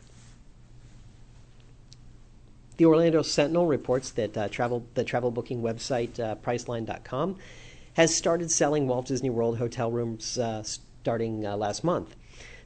The 2.78 2.86
Orlando 2.86 3.24
Sentinel 3.24 3.66
reports 3.66 4.12
that 4.12 4.38
uh, 4.38 4.48
travel 4.50 4.86
the 4.94 5.04
travel 5.04 5.32
booking 5.32 5.62
website 5.62 6.20
uh, 6.20 6.36
Priceline.com 6.36 7.38
has 7.96 8.16
started 8.16 8.52
selling 8.52 8.88
Walt 8.88 9.08
Disney 9.08 9.30
World 9.30 9.58
hotel 9.58 9.92
rooms 9.92 10.38
uh, 10.38 10.64
starting 10.64 11.46
uh, 11.46 11.58
last 11.58 11.84
month. 11.84 12.16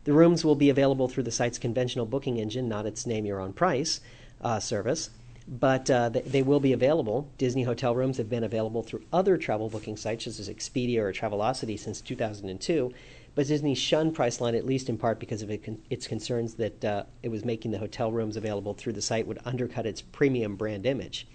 The 0.06 0.14
rooms 0.14 0.46
will 0.46 0.56
be 0.56 0.70
available 0.70 1.08
through 1.08 1.24
the 1.24 1.32
site's 1.32 1.58
conventional 1.58 2.06
booking 2.06 2.38
engine, 2.38 2.70
not 2.70 2.86
its 2.86 3.06
name 3.06 3.26
your 3.26 3.40
own 3.40 3.54
price 3.54 4.02
uh, 4.40 4.60
service, 4.60 5.10
but 5.48 5.90
uh, 5.90 6.10
they, 6.10 6.22
they 6.22 6.42
will 6.44 6.60
be 6.60 6.74
available. 6.74 7.28
Disney 7.40 7.64
hotel 7.64 7.96
rooms 7.96 8.18
have 8.18 8.30
been 8.30 8.44
available 8.44 8.84
through 8.84 9.04
other 9.12 9.36
travel 9.36 9.68
booking 9.68 9.98
sites, 9.98 10.26
such 10.26 10.40
as 10.40 10.48
Expedia 10.48 11.00
or 11.00 11.12
Travelocity, 11.12 11.78
since 11.78 12.02
2002 12.02 12.94
but 13.36 13.48
Disney 13.48 13.76
shunned 13.76 14.16
Priceline 14.16 14.58
at 14.58 14.66
least 14.66 14.90
in 14.90 14.98
part 14.98 15.20
because 15.20 15.42
of 15.42 15.52
its 15.52 16.08
concerns 16.08 16.56
that 16.56 16.86
uh, 16.86 17.04
it 17.22 17.30
was 17.30 17.44
making 17.44 17.72
the 17.72 17.78
hotel 17.78 18.12
rooms 18.12 18.38
available 18.38 18.74
through 18.74 18.94
the 18.94 19.02
site 19.02 19.28
would 19.28 19.40
undercut 19.44 19.86
its 19.86 20.02
premium 20.02 20.56
brand 20.56 20.86
image. 20.86 21.28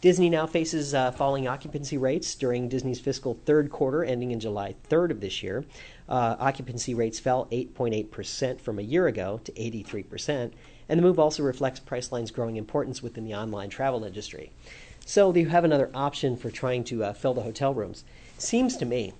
Disney 0.00 0.30
now 0.30 0.46
faces 0.46 0.94
uh, 0.94 1.12
falling 1.12 1.46
occupancy 1.46 1.98
rates 1.98 2.34
during 2.34 2.68
Disney's 2.68 2.98
fiscal 2.98 3.38
third 3.44 3.70
quarter, 3.70 4.02
ending 4.02 4.32
in 4.32 4.40
July 4.40 4.74
3rd 4.90 5.10
of 5.12 5.20
this 5.20 5.42
year. 5.42 5.64
Uh, 6.08 6.36
occupancy 6.40 6.94
rates 6.94 7.20
fell 7.20 7.46
8.8% 7.52 8.60
from 8.60 8.78
a 8.78 8.82
year 8.82 9.06
ago 9.06 9.40
to 9.44 9.52
83%, 9.52 10.52
and 10.88 10.98
the 10.98 11.02
move 11.02 11.18
also 11.18 11.42
reflects 11.42 11.78
Priceline's 11.78 12.32
growing 12.32 12.56
importance 12.56 13.02
within 13.02 13.24
the 13.24 13.34
online 13.34 13.70
travel 13.70 14.04
industry. 14.04 14.50
So 15.04 15.34
you 15.34 15.48
have 15.48 15.64
another 15.64 15.90
option 15.94 16.36
for 16.36 16.50
trying 16.50 16.84
to 16.84 17.04
uh, 17.04 17.12
fill 17.12 17.34
the 17.34 17.42
hotel 17.42 17.74
rooms. 17.74 18.04
Seems 18.38 18.76
to 18.78 18.84
me 18.84 19.12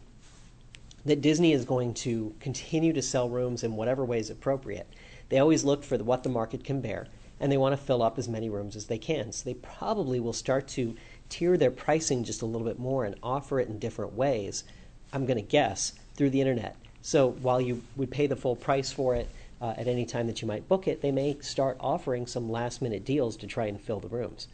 that 1.05 1.21
Disney 1.21 1.53
is 1.53 1.65
going 1.65 1.95
to 1.95 2.35
continue 2.41 2.93
to 2.93 3.03
sell 3.03 3.29
rooms 3.29 3.65
in 3.65 3.77
whatever 3.77 4.05
way 4.05 4.19
is 4.19 4.31
appropriate. 4.31 4.87
They 5.29 5.39
always 5.39 5.65
look 5.65 5.83
for 5.83 5.99
what 5.99 6.23
the 6.23 6.29
market 6.29 6.63
can 6.63 6.81
bear, 6.81 7.09
and 7.41 7.51
they 7.51 7.57
want 7.57 7.73
to 7.73 7.83
fill 7.83 8.03
up 8.03 8.19
as 8.19 8.29
many 8.29 8.49
rooms 8.49 8.77
as 8.77 8.87
they 8.87 8.99
can. 8.99 9.33
So 9.33 9.45
they 9.45 9.55
probably 9.55 10.21
will 10.21 10.33
start 10.33 10.69
to 10.69 10.95
tier 11.29 11.57
their 11.57 11.71
pricing 11.71 12.23
just 12.23 12.43
a 12.43 12.47
little 12.47 12.67
bit 12.67 12.79
more 12.79 13.05
and 13.05 13.17
offer 13.23 13.59
it 13.59 13.69
in 13.69 13.79
different 13.79 14.15
ways. 14.15 14.65
I'm 15.13 15.27
going 15.27 15.39
to 15.39 15.43
guess 15.43 15.95
through 16.15 16.31
the 16.31 16.41
internet. 16.41 16.77
So 17.01 17.31
while 17.31 17.61
you 17.61 17.83
would 17.97 18.11
pay 18.11 18.27
the 18.27 18.37
full 18.37 18.55
price 18.55 18.93
for 18.93 19.17
it 19.17 19.29
uh, 19.61 19.75
at 19.77 19.89
any 19.89 20.07
time 20.07 20.29
that 20.29 20.41
you 20.41 20.47
might 20.47 20.69
book 20.69 20.87
it, 20.87 21.03
they 21.03 21.11
may 21.11 21.37
start 21.41 21.77
offering 21.81 22.27
some 22.27 22.51
last 22.51 22.81
minute 22.81 23.05
deals 23.05 23.37
to 23.39 23.47
try 23.47 23.67
and 23.67 23.81
fill 23.81 23.99
the 23.99 24.09
rooms. 24.09 24.47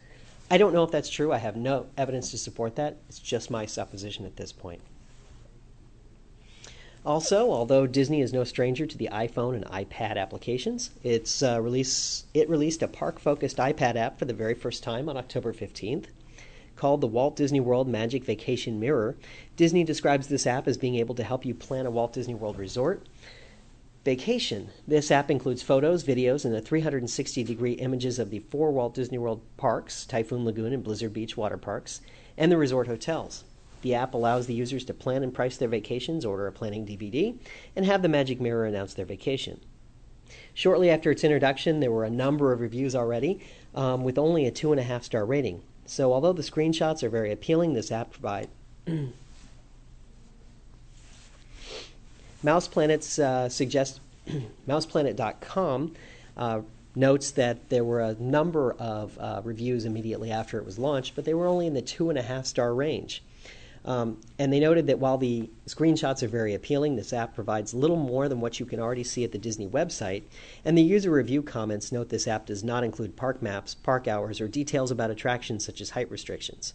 I 0.49 0.57
don't 0.57 0.73
know 0.73 0.83
if 0.83 0.89
that's 0.89 1.09
true. 1.09 1.31
I 1.31 1.37
have 1.37 1.55
no 1.55 1.85
evidence 1.95 2.31
to 2.31 2.37
support 2.39 2.75
that. 2.77 2.97
It's 3.07 3.19
just 3.19 3.51
my 3.51 3.67
supposition 3.67 4.25
at 4.25 4.35
this 4.35 4.51
point. 4.51 4.81
Also, 7.05 7.49
although 7.51 7.87
Disney 7.87 8.21
is 8.21 8.33
no 8.33 8.43
stranger 8.43 8.85
to 8.85 8.97
the 8.97 9.09
iPhone 9.11 9.55
and 9.55 9.65
iPad 9.65 10.17
applications, 10.17 10.91
it's 11.03 11.41
uh, 11.41 11.61
release, 11.61 12.25
it 12.33 12.49
released 12.49 12.83
a 12.83 12.87
park-focused 12.87 13.57
iPad 13.57 13.95
app 13.95 14.19
for 14.19 14.25
the 14.25 14.33
very 14.33 14.53
first 14.53 14.83
time 14.83 15.07
on 15.07 15.15
October 15.15 15.53
15th. 15.53 16.05
Called 16.75 17.01
the 17.01 17.07
Walt 17.07 17.35
Disney 17.35 17.59
World 17.59 17.87
Magic 17.87 18.23
Vacation 18.23 18.79
Mirror, 18.79 19.17
Disney 19.55 19.83
describes 19.83 20.27
this 20.27 20.45
app 20.45 20.67
as 20.67 20.77
being 20.77 20.95
able 20.95 21.15
to 21.15 21.23
help 21.23 21.45
you 21.45 21.53
plan 21.53 21.85
a 21.85 21.91
Walt 21.91 22.13
Disney 22.13 22.35
World 22.35 22.57
resort 22.57 23.05
vacation. 24.05 24.69
This 24.87 25.11
app 25.11 25.29
includes 25.29 25.61
photos, 25.61 26.03
videos, 26.03 26.45
and 26.45 26.53
the 26.53 26.61
360 26.61 27.43
degree 27.43 27.73
images 27.73 28.17
of 28.17 28.29
the 28.29 28.39
four 28.39 28.71
Walt 28.71 28.93
Disney 28.93 29.17
World 29.17 29.41
parks 29.57 30.05
Typhoon 30.05 30.45
Lagoon 30.45 30.73
and 30.73 30.83
Blizzard 30.83 31.13
Beach 31.13 31.37
water 31.37 31.57
parks, 31.57 32.01
and 32.37 32.51
the 32.51 32.57
resort 32.57 32.87
hotels. 32.87 33.43
The 33.81 33.95
app 33.95 34.13
allows 34.13 34.47
the 34.47 34.53
users 34.53 34.83
to 34.85 34.93
plan 34.93 35.23
and 35.23 35.33
price 35.33 35.57
their 35.57 35.69
vacations, 35.69 36.25
order 36.25 36.47
a 36.47 36.51
planning 36.51 36.85
DVD, 36.85 37.37
and 37.75 37.85
have 37.85 38.01
the 38.01 38.09
Magic 38.09 38.41
Mirror 38.41 38.65
announce 38.65 38.93
their 38.93 39.05
vacation. 39.05 39.59
Shortly 40.53 40.89
after 40.89 41.11
its 41.11 41.23
introduction, 41.23 41.79
there 41.79 41.91
were 41.91 42.03
a 42.03 42.09
number 42.09 42.51
of 42.51 42.59
reviews 42.59 42.95
already, 42.95 43.39
um, 43.73 44.03
with 44.03 44.17
only 44.17 44.45
a 44.45 44.51
two 44.51 44.71
and 44.71 44.79
a 44.79 44.83
half 44.83 45.03
star 45.03 45.25
rating. 45.25 45.61
So, 45.85 46.13
although 46.13 46.33
the 46.33 46.43
screenshots 46.43 47.01
are 47.01 47.09
very 47.09 47.31
appealing, 47.31 47.73
this 47.73 47.91
app 47.91 48.11
provides 48.11 48.49
Mouse 52.43 52.67
Planets 52.67 53.17
uh, 53.17 53.49
suggest 53.49 53.99
MousePlanet.com 54.67 55.95
uh, 56.37 56.61
notes 56.95 57.31
that 57.31 57.69
there 57.69 57.83
were 57.83 58.01
a 58.01 58.13
number 58.15 58.73
of 58.73 59.17
uh, 59.17 59.41
reviews 59.43 59.85
immediately 59.85 60.31
after 60.31 60.57
it 60.57 60.65
was 60.65 60.77
launched, 60.77 61.15
but 61.15 61.25
they 61.25 61.33
were 61.33 61.47
only 61.47 61.67
in 61.67 61.73
the 61.73 61.81
two 61.81 62.09
and 62.09 62.19
a 62.19 62.21
half 62.21 62.45
star 62.45 62.73
range. 62.73 63.23
Um, 63.85 64.19
and 64.37 64.51
they 64.51 64.59
noted 64.59 64.87
that 64.87 64.99
while 64.99 65.17
the 65.17 65.49
screenshots 65.65 66.21
are 66.21 66.27
very 66.27 66.53
appealing, 66.53 66.95
this 66.95 67.13
app 67.13 67.33
provides 67.33 67.73
little 67.73 67.97
more 67.97 68.27
than 68.27 68.41
what 68.41 68.59
you 68.59 68.65
can 68.65 68.79
already 68.79 69.03
see 69.03 69.23
at 69.23 69.31
the 69.31 69.37
Disney 69.37 69.67
website. 69.67 70.23
And 70.65 70.77
the 70.77 70.81
user 70.81 71.11
review 71.11 71.41
comments 71.41 71.91
note 71.91 72.09
this 72.09 72.27
app 72.27 72.45
does 72.45 72.63
not 72.63 72.83
include 72.83 73.15
park 73.15 73.41
maps, 73.41 73.75
park 73.75 74.07
hours, 74.07 74.41
or 74.41 74.47
details 74.47 74.91
about 74.91 75.11
attractions 75.11 75.65
such 75.65 75.81
as 75.81 75.91
height 75.91 76.11
restrictions. 76.11 76.73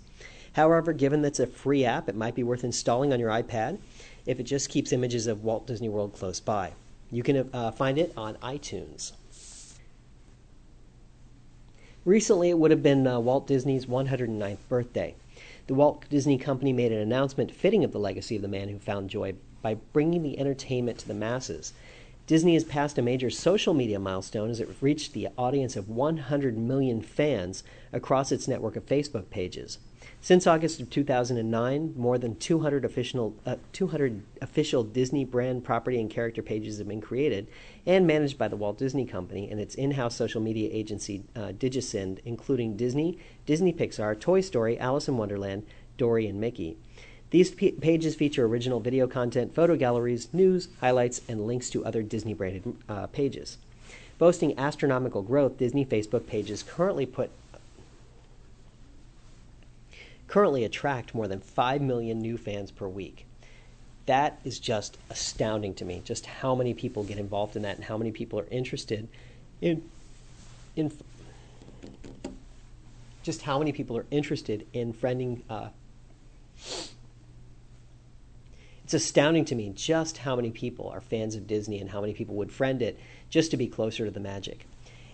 However, 0.54 0.92
given 0.92 1.22
that 1.22 1.28
it's 1.28 1.40
a 1.40 1.46
free 1.46 1.84
app, 1.84 2.08
it 2.08 2.14
might 2.14 2.34
be 2.34 2.44
worth 2.44 2.64
installing 2.64 3.12
on 3.12 3.20
your 3.20 3.30
iPad 3.30 3.78
if 4.24 4.40
it 4.40 4.44
just 4.44 4.68
keeps 4.68 4.92
images 4.92 5.26
of 5.26 5.44
Walt 5.44 5.66
Disney 5.66 5.88
World 5.88 6.14
close 6.14 6.40
by. 6.40 6.72
You 7.10 7.22
can 7.22 7.50
uh, 7.52 7.70
find 7.72 7.98
it 7.98 8.12
on 8.16 8.36
iTunes. 8.36 9.12
Recently, 12.04 12.50
it 12.50 12.58
would 12.58 12.70
have 12.70 12.82
been 12.82 13.06
uh, 13.06 13.18
Walt 13.18 13.46
Disney's 13.46 13.86
109th 13.86 14.58
birthday. 14.68 15.14
The 15.66 15.74
Walt 15.74 16.04
Disney 16.10 16.36
Company 16.36 16.74
made 16.74 16.92
an 16.92 16.98
announcement 16.98 17.50
fitting 17.50 17.84
of 17.84 17.92
the 17.92 17.98
legacy 17.98 18.36
of 18.36 18.42
the 18.42 18.48
man 18.48 18.68
who 18.68 18.78
found 18.78 19.08
joy 19.08 19.32
by 19.62 19.76
bringing 19.94 20.22
the 20.22 20.38
entertainment 20.38 20.98
to 20.98 21.08
the 21.08 21.14
masses. 21.14 21.72
Disney 22.26 22.52
has 22.52 22.64
passed 22.64 22.98
a 22.98 23.02
major 23.02 23.30
social 23.30 23.72
media 23.72 23.98
milestone 23.98 24.50
as 24.50 24.60
it 24.60 24.68
reached 24.82 25.14
the 25.14 25.28
audience 25.38 25.74
of 25.74 25.88
100 25.88 26.58
million 26.58 27.00
fans 27.00 27.64
across 27.94 28.30
its 28.30 28.46
network 28.46 28.76
of 28.76 28.84
Facebook 28.84 29.30
pages. 29.30 29.78
Since 30.24 30.46
August 30.46 30.80
of 30.80 30.88
2009, 30.88 31.92
more 31.98 32.16
than 32.16 32.36
200 32.36 32.86
official, 32.86 33.34
uh, 33.44 33.56
200 33.74 34.22
official 34.40 34.82
Disney 34.82 35.22
brand 35.22 35.64
property 35.64 36.00
and 36.00 36.08
character 36.08 36.40
pages 36.40 36.78
have 36.78 36.88
been 36.88 37.02
created 37.02 37.46
and 37.84 38.06
managed 38.06 38.38
by 38.38 38.48
the 38.48 38.56
Walt 38.56 38.78
Disney 38.78 39.04
Company 39.04 39.50
and 39.50 39.60
its 39.60 39.74
in 39.74 39.90
house 39.90 40.16
social 40.16 40.40
media 40.40 40.70
agency, 40.72 41.24
uh, 41.36 41.52
Digisynd, 41.52 42.20
including 42.24 42.74
Disney, 42.74 43.18
Disney 43.44 43.70
Pixar, 43.70 44.18
Toy 44.18 44.40
Story, 44.40 44.78
Alice 44.78 45.08
in 45.08 45.18
Wonderland, 45.18 45.66
Dory, 45.98 46.26
and 46.26 46.40
Mickey. 46.40 46.78
These 47.28 47.50
p- 47.50 47.72
pages 47.72 48.14
feature 48.14 48.46
original 48.46 48.80
video 48.80 49.06
content, 49.06 49.54
photo 49.54 49.76
galleries, 49.76 50.32
news, 50.32 50.68
highlights, 50.80 51.20
and 51.28 51.46
links 51.46 51.68
to 51.68 51.84
other 51.84 52.02
Disney 52.02 52.32
branded 52.32 52.74
uh, 52.88 53.08
pages. 53.08 53.58
Boasting 54.16 54.58
astronomical 54.58 55.20
growth, 55.20 55.58
Disney 55.58 55.84
Facebook 55.84 56.26
pages 56.26 56.62
currently 56.62 57.04
put 57.04 57.30
currently 60.28 60.64
attract 60.64 61.14
more 61.14 61.28
than 61.28 61.40
5 61.40 61.82
million 61.82 62.20
new 62.20 62.36
fans 62.36 62.70
per 62.70 62.88
week. 62.88 63.26
That 64.06 64.38
is 64.44 64.58
just 64.58 64.98
astounding 65.08 65.74
to 65.74 65.84
me, 65.84 66.02
just 66.04 66.26
how 66.26 66.54
many 66.54 66.74
people 66.74 67.04
get 67.04 67.18
involved 67.18 67.56
in 67.56 67.62
that 67.62 67.76
and 67.76 67.84
how 67.84 67.96
many 67.96 68.12
people 68.12 68.38
are 68.38 68.46
interested 68.50 69.08
in 69.60 69.82
in 70.76 70.92
just 73.22 73.42
how 73.42 73.58
many 73.58 73.72
people 73.72 73.96
are 73.96 74.04
interested 74.10 74.66
in 74.72 74.92
friending 74.92 75.40
uh, 75.48 75.68
it's 78.84 78.92
astounding 78.92 79.44
to 79.46 79.54
me 79.54 79.70
just 79.74 80.18
how 80.18 80.36
many 80.36 80.50
people 80.50 80.88
are 80.88 81.00
fans 81.00 81.34
of 81.34 81.46
Disney 81.46 81.80
and 81.80 81.90
how 81.90 82.00
many 82.00 82.12
people 82.12 82.34
would 82.36 82.52
friend 82.52 82.82
it 82.82 82.98
just 83.30 83.50
to 83.50 83.56
be 83.56 83.66
closer 83.66 84.04
to 84.04 84.10
the 84.10 84.20
magic. 84.20 84.66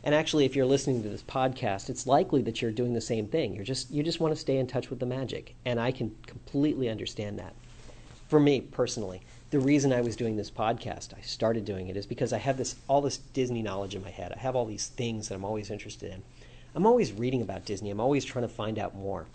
And 0.02 0.14
actually, 0.14 0.46
if 0.46 0.56
you're 0.56 0.66
listening 0.66 1.02
to 1.02 1.08
this 1.08 1.22
podcast, 1.22 1.90
it's 1.90 2.06
likely 2.06 2.40
that 2.42 2.62
you're 2.62 2.70
doing 2.70 2.94
the 2.94 3.00
same 3.00 3.26
thing. 3.26 3.54
You're 3.54 3.64
just 3.64 3.90
you 3.90 4.02
just 4.02 4.20
want 4.20 4.34
to 4.34 4.40
stay 4.40 4.56
in 4.56 4.66
touch 4.66 4.88
with 4.88 4.98
the 4.98 5.06
magic, 5.06 5.54
and 5.64 5.78
I 5.78 5.92
can 5.92 6.14
completely 6.26 6.88
understand 6.88 7.38
that. 7.38 7.54
For 8.28 8.40
me 8.40 8.62
personally, 8.62 9.20
the 9.50 9.60
reason 9.60 9.92
I 9.92 10.00
was 10.00 10.16
doing 10.16 10.36
this 10.36 10.50
podcast, 10.50 11.12
I 11.16 11.20
started 11.20 11.64
doing 11.64 11.88
it, 11.88 11.96
is 11.96 12.06
because 12.06 12.32
I 12.32 12.38
have 12.38 12.56
this 12.56 12.76
all 12.88 13.02
this 13.02 13.18
Disney 13.18 13.62
knowledge 13.62 13.94
in 13.94 14.02
my 14.02 14.10
head. 14.10 14.32
I 14.34 14.38
have 14.38 14.56
all 14.56 14.64
these 14.64 14.86
things 14.86 15.28
that 15.28 15.34
I'm 15.34 15.44
always 15.44 15.70
interested 15.70 16.12
in. 16.12 16.22
I'm 16.74 16.86
always 16.86 17.12
reading 17.12 17.42
about 17.42 17.64
Disney. 17.64 17.90
I'm 17.90 18.00
always 18.00 18.24
trying 18.24 18.44
to 18.44 18.54
find 18.54 18.78
out 18.78 18.94
more. 18.94 19.26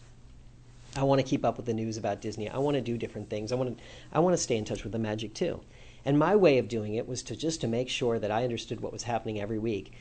I 0.95 1.03
want 1.03 1.19
to 1.19 1.27
keep 1.27 1.43
up 1.43 1.57
with 1.57 1.65
the 1.65 1.73
news 1.73 1.97
about 1.97 2.21
Disney. 2.21 2.49
I 2.49 2.57
want 2.57 2.75
to 2.75 2.81
do 2.81 2.97
different 2.97 3.29
things. 3.29 3.51
I 3.51 3.55
want 3.55 3.77
to 3.77 3.83
I 4.13 4.19
want 4.19 4.33
to 4.33 4.41
stay 4.41 4.57
in 4.57 4.65
touch 4.65 4.83
with 4.83 4.93
the 4.93 4.99
magic 4.99 5.33
too. 5.33 5.59
And 6.05 6.19
my 6.19 6.35
way 6.35 6.59
of 6.59 6.67
doing 6.67 6.93
it 6.93 7.07
was 7.07 7.23
to 7.23 7.35
just 7.35 7.61
to 7.61 7.67
make 7.67 7.89
sure 7.89 8.19
that 8.19 8.31
I 8.31 8.43
understood 8.43 8.79
what 8.79 8.93
was 8.93 9.03
happening 9.03 9.41
every 9.41 9.57
week, 9.57 9.91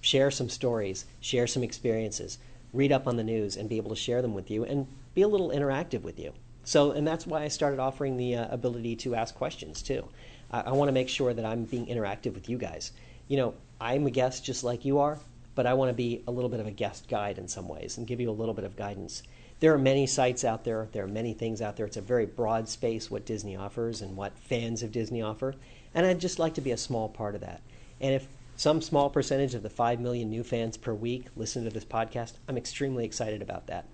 share 0.00 0.30
some 0.30 0.48
stories, 0.48 1.04
share 1.20 1.46
some 1.46 1.62
experiences, 1.62 2.38
read 2.72 2.90
up 2.90 3.06
on 3.06 3.16
the 3.16 3.24
news, 3.24 3.56
and 3.56 3.68
be 3.68 3.76
able 3.76 3.90
to 3.90 3.96
share 3.96 4.22
them 4.22 4.34
with 4.34 4.50
you 4.50 4.64
and 4.64 4.86
be 5.14 5.22
a 5.22 5.28
little 5.28 5.50
interactive 5.50 6.02
with 6.02 6.18
you. 6.18 6.32
So, 6.64 6.92
and 6.92 7.06
that's 7.06 7.26
why 7.26 7.42
I 7.42 7.48
started 7.48 7.80
offering 7.80 8.16
the 8.16 8.36
uh, 8.36 8.54
ability 8.54 8.96
to 8.96 9.14
ask 9.14 9.34
questions 9.34 9.82
too. 9.82 10.08
I, 10.50 10.60
I 10.60 10.72
want 10.72 10.88
to 10.88 10.92
make 10.92 11.08
sure 11.08 11.34
that 11.34 11.44
I'm 11.44 11.64
being 11.64 11.86
interactive 11.86 12.34
with 12.34 12.48
you 12.48 12.56
guys. 12.56 12.92
You 13.28 13.36
know, 13.36 13.54
I'm 13.80 14.06
a 14.06 14.10
guest 14.10 14.44
just 14.44 14.64
like 14.64 14.84
you 14.84 15.00
are, 15.00 15.18
but 15.54 15.66
I 15.66 15.74
want 15.74 15.90
to 15.90 15.94
be 15.94 16.22
a 16.26 16.30
little 16.30 16.48
bit 16.48 16.60
of 16.60 16.66
a 16.66 16.70
guest 16.70 17.08
guide 17.08 17.36
in 17.36 17.48
some 17.48 17.68
ways 17.68 17.98
and 17.98 18.06
give 18.06 18.20
you 18.20 18.30
a 18.30 18.32
little 18.32 18.54
bit 18.54 18.64
of 18.64 18.76
guidance. 18.76 19.22
There 19.62 19.72
are 19.72 19.78
many 19.78 20.08
sites 20.08 20.44
out 20.44 20.64
there, 20.64 20.88
there 20.90 21.04
are 21.04 21.08
many 21.08 21.34
things 21.34 21.62
out 21.62 21.76
there. 21.76 21.86
It's 21.86 21.96
a 21.96 22.00
very 22.00 22.26
broad 22.26 22.68
space 22.68 23.08
what 23.08 23.24
Disney 23.24 23.54
offers 23.54 24.02
and 24.02 24.16
what 24.16 24.36
fans 24.36 24.82
of 24.82 24.90
Disney 24.90 25.22
offer, 25.22 25.54
and 25.94 26.04
I'd 26.04 26.18
just 26.18 26.40
like 26.40 26.54
to 26.54 26.60
be 26.60 26.72
a 26.72 26.76
small 26.76 27.08
part 27.08 27.36
of 27.36 27.42
that. 27.42 27.62
And 28.00 28.12
if 28.12 28.26
some 28.56 28.82
small 28.82 29.08
percentage 29.08 29.54
of 29.54 29.62
the 29.62 29.70
5 29.70 30.00
million 30.00 30.28
new 30.30 30.42
fans 30.42 30.76
per 30.76 30.92
week 30.92 31.26
listen 31.36 31.62
to 31.62 31.70
this 31.70 31.84
podcast, 31.84 32.32
I'm 32.48 32.56
extremely 32.56 33.04
excited 33.04 33.40
about 33.40 33.68
that. 33.68 33.84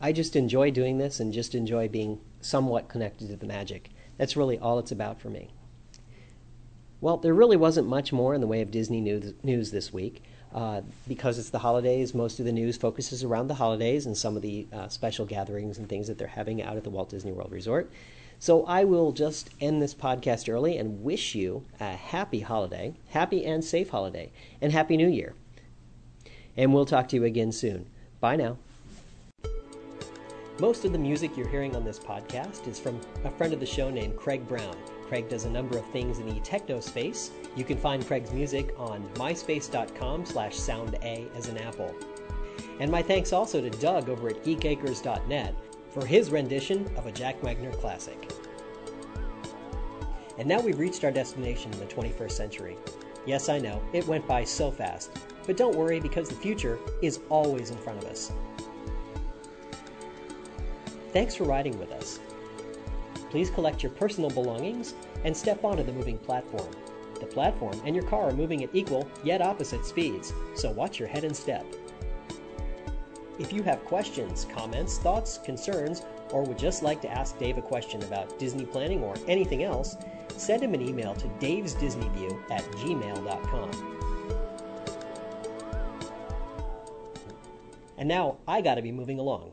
I 0.00 0.12
just 0.12 0.34
enjoy 0.34 0.70
doing 0.70 0.96
this 0.96 1.20
and 1.20 1.30
just 1.30 1.54
enjoy 1.54 1.86
being 1.86 2.20
somewhat 2.40 2.88
connected 2.88 3.28
to 3.28 3.36
the 3.36 3.46
magic. 3.46 3.90
That's 4.16 4.38
really 4.38 4.58
all 4.58 4.78
it's 4.78 4.90
about 4.90 5.20
for 5.20 5.28
me. 5.28 5.50
Well, 7.02 7.18
there 7.18 7.34
really 7.34 7.58
wasn't 7.58 7.88
much 7.88 8.10
more 8.10 8.32
in 8.32 8.40
the 8.40 8.46
way 8.46 8.62
of 8.62 8.70
Disney 8.70 9.02
news, 9.02 9.70
this 9.70 9.92
week. 9.92 10.22
Uh, 10.54 10.80
because 11.06 11.38
it's 11.38 11.50
the 11.50 11.58
holidays, 11.58 12.14
most 12.14 12.38
of 12.40 12.46
the 12.46 12.52
news 12.52 12.76
focuses 12.76 13.22
around 13.22 13.48
the 13.48 13.54
holidays 13.54 14.06
and 14.06 14.16
some 14.16 14.34
of 14.34 14.42
the 14.42 14.66
uh, 14.72 14.88
special 14.88 15.26
gatherings 15.26 15.78
and 15.78 15.88
things 15.88 16.06
that 16.06 16.16
they're 16.16 16.26
having 16.26 16.62
out 16.62 16.76
at 16.76 16.84
the 16.84 16.90
Walt 16.90 17.10
Disney 17.10 17.32
World 17.32 17.52
Resort. 17.52 17.90
So 18.38 18.64
I 18.64 18.84
will 18.84 19.12
just 19.12 19.50
end 19.60 19.82
this 19.82 19.94
podcast 19.94 20.52
early 20.52 20.78
and 20.78 21.02
wish 21.02 21.34
you 21.34 21.64
a 21.80 21.92
happy 21.92 22.40
holiday, 22.40 22.94
happy 23.08 23.44
and 23.44 23.64
safe 23.64 23.90
holiday, 23.90 24.30
and 24.60 24.72
happy 24.72 24.96
new 24.96 25.08
year. 25.08 25.34
And 26.56 26.72
we'll 26.72 26.86
talk 26.86 27.08
to 27.08 27.16
you 27.16 27.24
again 27.24 27.52
soon. 27.52 27.86
Bye 28.20 28.36
now. 28.36 28.56
Most 30.60 30.84
of 30.84 30.92
the 30.92 30.98
music 30.98 31.36
you're 31.36 31.48
hearing 31.48 31.76
on 31.76 31.84
this 31.84 31.98
podcast 31.98 32.66
is 32.66 32.80
from 32.80 33.00
a 33.24 33.30
friend 33.30 33.52
of 33.52 33.60
the 33.60 33.66
show 33.66 33.90
named 33.90 34.16
Craig 34.16 34.46
Brown. 34.48 34.76
Craig 35.08 35.28
does 35.28 35.44
a 35.44 35.50
number 35.50 35.78
of 35.78 35.86
things 35.86 36.18
in 36.18 36.28
the 36.28 36.40
techno 36.40 36.80
space. 36.80 37.30
You 37.56 37.64
can 37.64 37.78
find 37.78 38.06
Craig's 38.06 38.30
music 38.30 38.74
on 38.78 39.02
myspace.com 39.14 40.26
slash 40.26 40.54
sounda 40.54 41.34
as 41.34 41.48
an 41.48 41.56
apple. 41.58 41.94
And 42.80 42.90
my 42.90 43.02
thanks 43.02 43.32
also 43.32 43.60
to 43.60 43.70
Doug 43.70 44.08
over 44.08 44.28
at 44.28 44.44
geekacres.net 44.44 45.54
for 45.90 46.04
his 46.04 46.30
rendition 46.30 46.86
of 46.96 47.06
a 47.06 47.12
Jack 47.12 47.42
Wagner 47.42 47.72
classic. 47.72 48.32
And 50.38 50.46
now 50.46 50.60
we've 50.60 50.78
reached 50.78 51.02
our 51.04 51.10
destination 51.10 51.72
in 51.72 51.80
the 51.80 51.86
21st 51.86 52.32
century. 52.32 52.76
Yes, 53.26 53.48
I 53.48 53.58
know, 53.58 53.82
it 53.92 54.06
went 54.06 54.26
by 54.26 54.44
so 54.44 54.70
fast. 54.70 55.10
But 55.46 55.56
don't 55.56 55.74
worry 55.74 55.98
because 55.98 56.28
the 56.28 56.34
future 56.34 56.78
is 57.02 57.20
always 57.30 57.70
in 57.70 57.78
front 57.78 58.02
of 58.02 58.10
us. 58.10 58.30
Thanks 61.12 61.34
for 61.34 61.44
riding 61.44 61.78
with 61.78 61.90
us. 61.92 62.20
Please 63.30 63.50
collect 63.50 63.82
your 63.82 63.92
personal 63.92 64.30
belongings 64.30 64.94
and 65.24 65.36
step 65.36 65.64
onto 65.64 65.82
the 65.82 65.92
moving 65.92 66.18
platform. 66.18 66.68
The 67.20 67.26
platform 67.26 67.80
and 67.84 67.94
your 67.94 68.04
car 68.04 68.28
are 68.28 68.32
moving 68.32 68.62
at 68.62 68.74
equal 68.74 69.08
yet 69.24 69.42
opposite 69.42 69.84
speeds, 69.84 70.32
so 70.54 70.70
watch 70.70 70.98
your 70.98 71.08
head 71.08 71.24
and 71.24 71.36
step. 71.36 71.66
If 73.38 73.52
you 73.52 73.62
have 73.62 73.84
questions, 73.84 74.46
comments, 74.52 74.98
thoughts, 74.98 75.38
concerns, 75.38 76.02
or 76.30 76.42
would 76.42 76.58
just 76.58 76.82
like 76.82 77.00
to 77.02 77.10
ask 77.10 77.38
Dave 77.38 77.58
a 77.58 77.62
question 77.62 78.02
about 78.02 78.38
Disney 78.38 78.64
planning 78.64 79.02
or 79.02 79.14
anything 79.26 79.62
else, 79.62 79.96
send 80.36 80.62
him 80.62 80.74
an 80.74 80.82
email 80.82 81.14
to 81.14 81.28
davesdisneyview 81.40 82.50
at 82.50 82.64
gmail.com. 82.72 83.94
And 87.96 88.08
now 88.08 88.36
I 88.46 88.60
gotta 88.60 88.82
be 88.82 88.92
moving 88.92 89.18
along. 89.18 89.52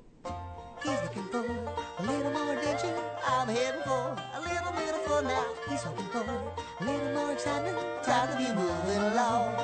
Hoping 5.86 6.06
for 6.06 6.20
a 6.20 6.84
little 6.84 7.14
more 7.14 7.32
excitement. 7.32 7.78
Time 8.04 8.28
to 8.30 8.38
be 8.38 8.50
moving 8.54 9.02
along. 9.12 9.56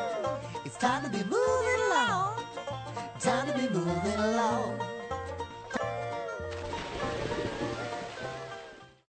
It's 0.65 0.77
time 0.77 1.03
to 1.03 1.10
be 1.10 1.23
moving 1.23 1.81
along. 1.88 2.43
Time 3.19 3.47
to 3.47 3.53
be 3.57 3.67
moving 3.69 4.19
along. 4.19 4.81